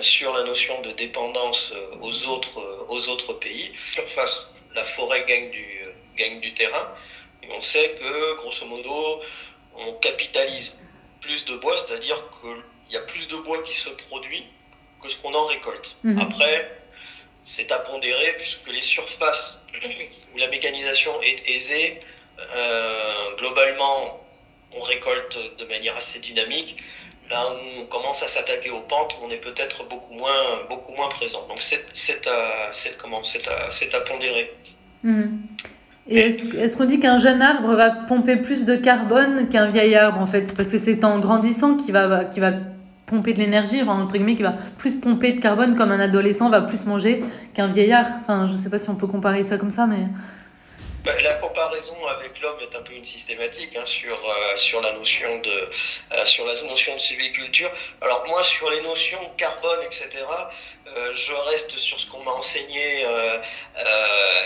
sur 0.00 0.32
la 0.32 0.42
notion 0.44 0.80
de 0.80 0.90
dépendance 0.92 1.72
aux 2.00 2.26
autres, 2.26 2.86
aux 2.88 3.08
autres 3.08 3.34
pays. 3.34 3.72
Surface, 3.92 4.50
la 4.74 4.84
forêt 4.84 5.24
gagne 5.26 5.50
du, 5.50 5.80
gagne 6.16 6.40
du 6.40 6.54
terrain 6.54 6.92
on 7.50 7.62
sait 7.62 7.96
que, 7.98 8.36
grosso 8.36 8.64
modo, 8.66 9.22
on 9.74 9.92
capitalise 9.94 10.78
plus 11.20 11.44
de 11.44 11.56
bois, 11.56 11.76
c'est-à-dire 11.78 12.22
qu'il 12.40 12.92
y 12.92 12.96
a 12.96 13.00
plus 13.00 13.28
de 13.28 13.36
bois 13.36 13.62
qui 13.62 13.74
se 13.74 13.90
produit 13.90 14.44
que 15.02 15.08
ce 15.08 15.16
qu'on 15.16 15.34
en 15.34 15.46
récolte. 15.46 15.96
Mhm. 16.04 16.18
Après, 16.18 16.70
c'est 17.44 17.70
à 17.70 17.78
pondérer 17.78 18.34
puisque 18.38 18.66
les 18.68 18.80
surfaces 18.80 19.64
où 20.34 20.38
la 20.38 20.48
mécanisation 20.48 21.20
est 21.22 21.48
aisée, 21.48 22.00
euh, 22.38 23.34
globalement, 23.36 24.20
on 24.72 24.80
récolte 24.80 25.38
de 25.58 25.64
manière 25.64 25.96
assez 25.96 26.18
dynamique, 26.18 26.76
là 27.30 27.50
où 27.50 27.82
on 27.82 27.86
commence 27.86 28.22
à 28.22 28.28
s'attaquer 28.28 28.70
aux 28.70 28.80
pentes, 28.80 29.16
on 29.22 29.30
est 29.30 29.36
peut-être 29.36 29.88
beaucoup 29.88 30.14
moins, 30.14 30.64
beaucoup 30.68 30.92
moins 30.94 31.08
présent. 31.08 31.46
Donc 31.48 31.58
c'est 31.60 32.26
à, 32.26 32.70
comment, 33.00 33.20
à, 33.20 33.96
à 33.96 34.00
pondérer. 34.00 34.52
Hmm. 35.02 35.38
Et 36.08 36.20
est-ce 36.20 36.76
qu'on 36.76 36.84
dit 36.84 37.00
qu'un 37.00 37.18
jeune 37.18 37.42
arbre 37.42 37.74
va 37.74 37.90
pomper 37.90 38.36
plus 38.36 38.64
de 38.64 38.76
carbone 38.76 39.48
qu'un 39.48 39.66
vieil 39.66 39.94
arbre 39.96 40.20
en 40.20 40.26
fait? 40.26 40.54
Parce 40.56 40.70
que 40.70 40.78
c'est 40.78 41.04
en 41.04 41.18
grandissant 41.18 41.76
qu'il 41.76 41.92
va, 41.92 42.24
qu'il 42.26 42.42
va 42.42 42.52
pomper 43.06 43.34
de 43.34 43.38
l'énergie, 43.38 43.82
entre 43.82 44.12
guillemets, 44.12 44.36
qui 44.36 44.42
va 44.42 44.54
plus 44.78 44.96
pomper 44.96 45.32
de 45.32 45.40
carbone 45.40 45.76
comme 45.76 45.90
un 45.90 46.00
adolescent 46.00 46.48
va 46.48 46.60
plus 46.60 46.86
manger 46.86 47.24
qu'un 47.54 47.66
vieillard. 47.66 48.06
Enfin, 48.22 48.48
je 48.50 48.56
sais 48.56 48.70
pas 48.70 48.78
si 48.78 48.88
on 48.88 48.94
peut 48.94 49.08
comparer 49.08 49.42
ça 49.44 49.58
comme 49.58 49.70
ça, 49.70 49.86
mais... 49.86 50.06
Bah, 51.06 51.12
la 51.22 51.34
comparaison 51.34 52.04
avec 52.08 52.40
l'homme 52.40 52.58
est 52.60 52.74
un 52.74 52.82
peu 52.82 52.92
une 52.92 53.04
systématique 53.04 53.76
hein, 53.76 53.86
sur, 53.86 54.18
euh, 54.28 54.56
sur, 54.56 54.80
la 54.80 54.92
notion 54.94 55.38
de, 55.38 55.70
euh, 56.10 56.26
sur 56.26 56.44
la 56.44 56.60
notion 56.62 56.96
de 56.96 56.98
sylviculture. 56.98 57.70
Alors 58.00 58.26
moi, 58.26 58.42
sur 58.42 58.68
les 58.70 58.80
notions 58.80 59.20
carbone, 59.36 59.78
etc., 59.84 60.08
euh, 60.88 61.14
je 61.14 61.32
reste 61.32 61.78
sur 61.78 62.00
ce 62.00 62.10
qu'on 62.10 62.24
m'a 62.24 62.32
enseigné 62.32 63.06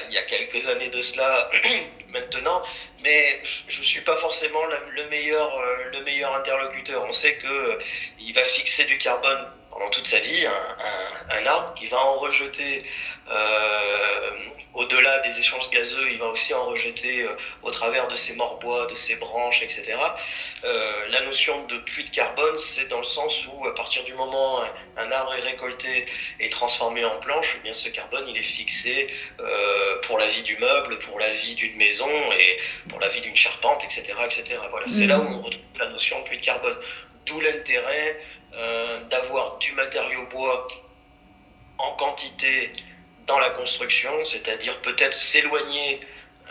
il 0.09 0.13
y 0.13 0.19
a 0.19 0.23
quelques 0.25 0.69
années 0.69 0.91
de 0.91 1.01
cela 1.01 1.51
maintenant, 2.09 2.63
mais 3.03 3.41
je 3.43 3.81
ne 3.81 3.85
suis 3.87 4.03
pas 4.03 4.17
forcément 4.19 4.61
le, 4.67 5.09
meilleur, 5.09 5.59
le 5.93 6.01
meilleur 6.03 6.35
interlocuteur. 6.35 7.03
On 7.09 7.13
sait 7.15 7.39
qu'il 7.39 8.35
va 8.35 8.45
fixer 8.45 8.85
du 8.85 8.99
carbone 8.99 9.47
pendant 9.71 9.89
toute 9.89 10.07
sa 10.07 10.19
vie, 10.19 10.45
un, 10.45 11.39
un, 11.39 11.47
arbre 11.47 11.73
qui 11.75 11.87
va 11.87 12.05
en 12.05 12.19
rejeter 12.19 12.85
au-delà 14.81 15.19
des 15.21 15.39
échanges 15.39 15.69
gazeux, 15.71 16.11
il 16.11 16.19
va 16.19 16.29
aussi 16.29 16.55
en 16.55 16.65
rejeter 16.65 17.23
euh, 17.23 17.35
au 17.63 17.71
travers 17.71 18.09
de 18.09 18.15
ses 18.15 18.35
morbois, 18.35 18.87
de 18.87 18.95
ses 18.95 19.17
branches, 19.17 19.63
etc. 19.63 19.99
Euh, 20.65 21.09
la 21.09 21.21
notion 21.23 21.67
de 21.67 21.77
puits 21.79 22.05
de 22.05 22.11
carbone, 22.11 22.59
c'est 22.59 22.89
dans 22.89 22.99
le 22.99 23.05
sens 23.05 23.47
où 23.47 23.67
à 23.67 23.75
partir 23.75 24.05
du 24.05 24.15
moment 24.15 24.61
où 24.61 24.63
un, 24.97 25.11
arbre 25.11 25.35
est 25.35 25.41
récolté 25.41 26.07
et 26.39 26.49
transformé 26.51 27.05
en 27.05 27.19
planche, 27.19 27.57
eh 27.59 27.63
bien 27.63 27.75
ce 27.75 27.89
carbone 27.89 28.25
il 28.29 28.37
est 28.37 28.43
fixé 28.43 29.09
euh, 29.41 30.01
pour 30.03 30.19
la 30.19 30.27
vie 30.27 30.43
du 30.43 30.57
meuble, 30.57 30.99
pour 31.01 31.19
la 31.19 31.31
vie 31.31 31.55
d'une 31.57 31.77
maison 31.77 32.11
et 32.33 32.59
pour 32.89 33.01
la 33.01 33.09
vie 33.09 33.21
d'une 33.21 33.37
charpente, 33.37 33.85
etc., 33.85 34.03
etc. 34.25 34.61
Voilà, 34.71 34.87
c'est 34.89 35.07
là 35.07 35.19
où 35.19 35.29
on 35.29 35.43
retrouve 35.43 35.79
la 35.79 35.89
notion 35.89 36.21
de 36.21 36.25
puits 36.25 36.39
de 36.39 36.45
carbone. 36.45 36.77
D'où 37.27 37.41
l'intérêt 37.41 38.21
d'avoir 39.11 39.59
du 39.59 39.73
matériau 39.73 40.27
bois 40.33 40.67
en 41.79 41.93
quantité 41.93 42.73
dans 43.27 43.39
la 43.39 43.51
construction, 43.51 44.11
c'est-à-dire 44.25 44.81
peut-être 44.83 45.15
s'éloigner 45.15 46.01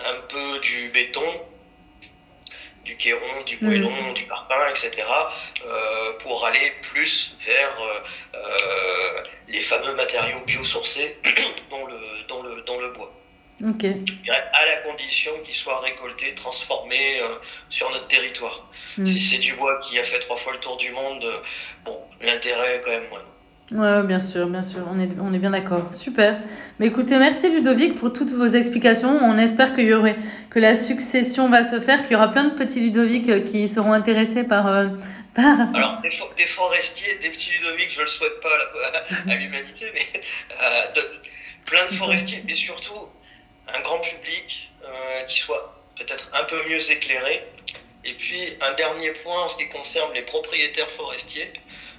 un 0.06 0.22
peu 0.30 0.60
du 0.60 0.90
béton, 0.90 1.42
du 2.86 2.96
kéron, 2.96 3.44
du 3.46 3.58
moellon, 3.62 4.12
mm. 4.12 4.14
du 4.14 4.24
parpaing, 4.24 4.70
etc., 4.70 4.92
euh, 5.66 6.14
pour 6.20 6.46
aller 6.46 6.72
plus 6.82 7.36
vers 7.46 7.82
euh, 7.82 8.00
euh, 8.36 9.24
les 9.48 9.62
fameux 9.62 9.94
matériaux 9.96 10.40
biosourcés 10.46 11.18
dans, 11.70 11.86
le, 11.86 12.00
dans, 12.28 12.42
le, 12.42 12.62
dans 12.62 12.80
le 12.80 12.90
bois. 12.92 13.14
À 14.30 14.66
la 14.66 14.78
condition 14.78 15.32
qu'ils 15.44 15.56
soient 15.56 15.82
récoltés, 15.82 16.34
transformés 16.34 17.22
sur 17.70 17.90
notre 17.92 18.08
territoire. 18.08 18.70
Mm. 18.98 19.06
Si 19.06 19.22
c'est 19.22 19.40
du 19.40 19.54
bois 19.54 19.80
qui 19.82 20.00
a 20.00 20.04
fait 20.06 20.20
trois 20.20 20.38
fois 20.38 20.54
le 20.54 20.60
tour 20.60 20.78
du 20.78 20.92
monde, 20.92 21.26
bon, 21.84 22.02
l'intérêt 22.22 22.78
est 22.78 22.82
quand 22.82 22.92
même 22.92 23.10
moins. 23.10 23.26
Ouais, 23.72 24.02
bien 24.02 24.20
sûr, 24.20 24.48
bien 24.48 24.64
sûr, 24.64 24.80
on 24.92 25.00
est, 25.00 25.10
on 25.22 25.32
est 25.32 25.38
bien 25.38 25.52
d'accord. 25.52 25.94
Super. 25.94 26.40
Mais 26.80 26.88
écoutez, 26.88 27.20
merci 27.20 27.52
Ludovic 27.52 28.00
pour 28.00 28.12
toutes 28.12 28.32
vos 28.32 28.48
explications. 28.48 29.10
On 29.10 29.38
espère 29.38 29.76
qu'il 29.76 29.86
y 29.86 29.94
aurait, 29.94 30.16
que 30.50 30.58
la 30.58 30.74
succession 30.74 31.50
va 31.50 31.64
se 31.64 31.80
faire, 31.80 32.02
qu'il 32.04 32.14
y 32.14 32.16
aura 32.16 32.32
plein 32.32 32.46
de 32.46 32.56
petits 32.56 32.80
Ludovic 32.80 33.30
euh, 33.30 33.42
qui 33.42 33.70
seront 33.70 33.94
intéressés 33.94 34.44
par. 34.44 34.68
Euh, 34.68 34.88
par... 35.36 35.76
Alors, 35.76 36.02
des, 36.02 36.46
forestiers, 36.48 37.20
des 37.20 37.30
petits 37.30 37.52
Ludovic, 37.52 37.92
je 37.92 38.02
le 38.02 38.08
souhaite 38.08 38.42
pas 38.42 38.50
à, 39.28 39.36
l'humanité, 39.36 39.92
mais 39.94 40.20
euh, 40.64 41.02
plein 41.68 41.86
de 41.92 41.94
forestiers, 41.94 42.42
mais 42.48 42.58
surtout 42.58 43.08
un 43.72 43.82
grand 43.82 44.00
public 44.00 44.72
qui 45.28 45.40
soit 45.42 45.80
peut-être 45.96 46.28
un 46.34 46.44
peu 46.46 46.58
mieux 46.68 46.92
éclairé. 46.92 47.44
Et 48.04 48.14
puis, 48.14 48.42
un 48.62 48.74
dernier 48.74 49.12
point 49.12 49.44
en 49.44 49.50
ce 49.50 49.58
qui 49.58 49.70
concerne 49.70 50.12
les 50.16 50.24
propriétaires 50.24 50.90
forestiers. 50.92 51.54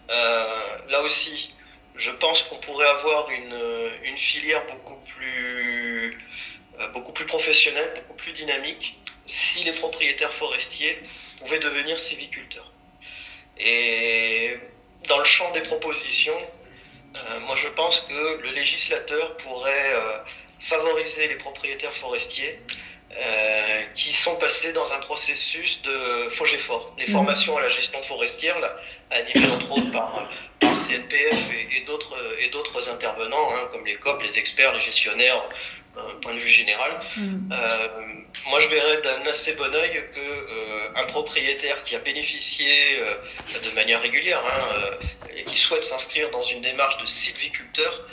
là 0.08 1.02
aussi, 1.04 1.54
je 2.00 2.10
pense 2.10 2.42
qu'on 2.44 2.56
pourrait 2.56 2.88
avoir 2.88 3.30
une, 3.30 3.90
une, 4.04 4.16
filière 4.16 4.64
beaucoup 4.66 4.96
plus, 5.06 6.18
euh, 6.80 6.88
beaucoup 6.88 7.12
plus 7.12 7.26
professionnelle, 7.26 7.92
beaucoup 7.94 8.14
plus 8.14 8.32
dynamique, 8.32 8.98
si 9.26 9.62
les 9.64 9.72
propriétaires 9.72 10.32
forestiers 10.32 10.98
pouvaient 11.38 11.58
devenir 11.58 11.98
civiculteurs. 11.98 12.72
Et 13.58 14.56
dans 15.08 15.18
le 15.18 15.24
champ 15.24 15.52
des 15.52 15.60
propositions, 15.60 16.38
euh, 17.16 17.40
moi 17.40 17.54
je 17.56 17.68
pense 17.68 18.00
que 18.00 18.40
le 18.42 18.50
législateur 18.52 19.36
pourrait 19.36 19.92
euh, 19.92 20.18
favoriser 20.60 21.28
les 21.28 21.36
propriétaires 21.36 21.94
forestiers 21.94 22.58
qui 23.96 24.12
sont 24.12 24.36
passés 24.36 24.72
dans 24.72 24.92
un 24.92 25.00
processus 25.00 25.82
de 25.82 26.30
FOGEFOR, 26.30 26.94
des 26.96 27.08
mmh. 27.08 27.12
formations 27.12 27.56
à 27.58 27.60
la 27.60 27.68
gestion 27.68 28.00
forestière, 28.04 28.60
là, 28.60 28.72
animées 29.10 29.50
entre 29.52 29.72
autres 29.72 29.90
par 29.90 30.30
CNPF 30.90 31.50
et, 31.76 31.80
d'autres 31.86 32.16
et 32.40 32.48
d'autres 32.48 32.88
intervenants, 32.88 33.48
hein, 33.54 33.68
comme 33.72 33.86
les 33.86 33.96
COP, 33.96 34.22
les 34.22 34.38
experts, 34.38 34.74
les 34.74 34.80
gestionnaires, 34.80 35.38
d'un 35.94 36.20
point 36.20 36.34
de 36.34 36.38
vue 36.38 36.50
général. 36.50 36.92
Mm. 37.16 37.52
Euh, 37.52 37.88
moi, 38.48 38.60
je 38.60 38.68
verrais 38.68 39.02
d'un 39.02 39.30
assez 39.30 39.54
bon 39.54 39.74
oeil 39.74 40.04
que 40.14 40.20
euh, 40.20 40.88
un 40.96 41.04
propriétaire 41.04 41.82
qui 41.84 41.96
a 41.96 41.98
bénéficié 41.98 43.00
euh, 43.00 43.68
de 43.68 43.74
manière 43.74 44.00
régulière 44.00 44.42
hein, 44.46 44.96
et 45.34 45.44
qui 45.44 45.56
souhaite 45.56 45.84
s'inscrire 45.84 46.30
dans 46.30 46.42
une 46.42 46.60
démarche 46.60 46.98
de 46.98 47.06
sylviculteur 47.06 48.06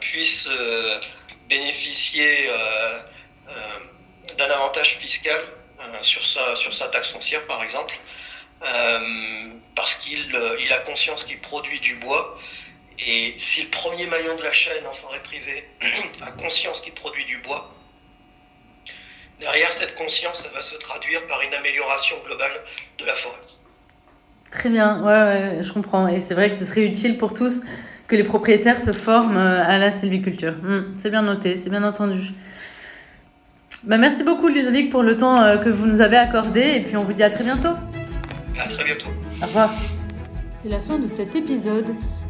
puisse 0.00 0.48
bénéficier 1.48 2.48
d'un 4.38 4.50
avantage 4.50 4.96
fiscal 4.96 5.40
sur 6.00 6.24
sa 6.24 6.56
sur 6.56 6.72
sa 6.72 6.88
taxe 6.88 7.08
foncière, 7.08 7.44
par 7.46 7.62
exemple. 7.62 7.94
Euh, 8.64 8.98
parce 9.74 9.94
qu'il 9.96 10.34
euh, 10.36 10.56
a 10.70 10.78
conscience 10.80 11.24
qu'il 11.24 11.38
produit 11.38 11.80
du 11.80 11.96
bois. 11.96 12.38
Et 13.04 13.34
si 13.36 13.62
le 13.62 13.70
premier 13.70 14.06
maillon 14.06 14.36
de 14.36 14.42
la 14.42 14.52
chaîne 14.52 14.86
en 14.86 14.92
forêt 14.92 15.18
privée 15.24 15.64
a 16.22 16.30
conscience 16.32 16.80
qu'il 16.80 16.92
produit 16.92 17.24
du 17.24 17.38
bois, 17.38 17.74
derrière 19.40 19.72
cette 19.72 19.96
conscience, 19.96 20.42
ça 20.42 20.50
va 20.50 20.60
se 20.60 20.76
traduire 20.76 21.26
par 21.26 21.40
une 21.42 21.54
amélioration 21.54 22.16
globale 22.24 22.52
de 22.98 23.04
la 23.04 23.14
forêt. 23.14 23.40
Très 24.52 24.68
bien, 24.68 25.02
ouais, 25.02 25.56
ouais 25.56 25.62
je 25.62 25.72
comprends. 25.72 26.06
Et 26.06 26.20
c'est 26.20 26.34
vrai 26.34 26.50
que 26.50 26.56
ce 26.56 26.64
serait 26.64 26.84
utile 26.84 27.16
pour 27.18 27.34
tous 27.34 27.62
que 28.06 28.14
les 28.14 28.24
propriétaires 28.24 28.78
se 28.78 28.92
forment 28.92 29.38
euh, 29.38 29.64
à 29.64 29.78
la 29.78 29.90
sylviculture. 29.90 30.52
Hmm, 30.62 30.94
c'est 30.98 31.10
bien 31.10 31.22
noté, 31.22 31.56
c'est 31.56 31.70
bien 31.70 31.82
entendu. 31.82 32.30
Bah, 33.84 33.96
merci 33.96 34.22
beaucoup 34.22 34.46
Ludovic 34.46 34.90
pour 34.90 35.02
le 35.02 35.16
temps 35.16 35.58
que 35.58 35.68
vous 35.68 35.86
nous 35.86 36.00
avez 36.00 36.16
accordé 36.16 36.60
et 36.60 36.84
puis 36.84 36.96
on 36.96 37.02
vous 37.02 37.14
dit 37.14 37.24
à 37.24 37.30
très 37.30 37.42
bientôt. 37.42 37.70
À 38.58 38.68
très 38.68 38.84
bientôt. 38.84 39.08
Au 39.42 39.46
revoir. 39.46 39.70
C'est 40.50 40.68
la 40.68 40.78
fin 40.78 40.98
de 40.98 41.06
cet 41.06 41.34
épisode. 41.34 41.86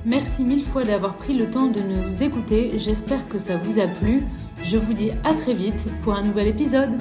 Merci 0.07 0.45
mille 0.45 0.63
fois 0.63 0.85
d'avoir 0.85 1.17
pris 1.17 1.35
le 1.35 1.51
temps 1.51 1.67
de 1.67 1.81
nous 1.81 2.23
écouter. 2.23 2.73
J'espère 2.77 3.29
que 3.29 3.39
ça 3.39 3.57
vous 3.57 3.79
a 3.79 3.87
plu. 3.87 4.23
Je 4.63 4.79
vous 4.79 4.93
dis 4.93 5.11
à 5.25 5.35
très 5.35 5.55
vite 5.55 5.89
pour 6.03 6.15
un 6.15 6.23
nouvel 6.23 6.49
épisode. 6.49 6.93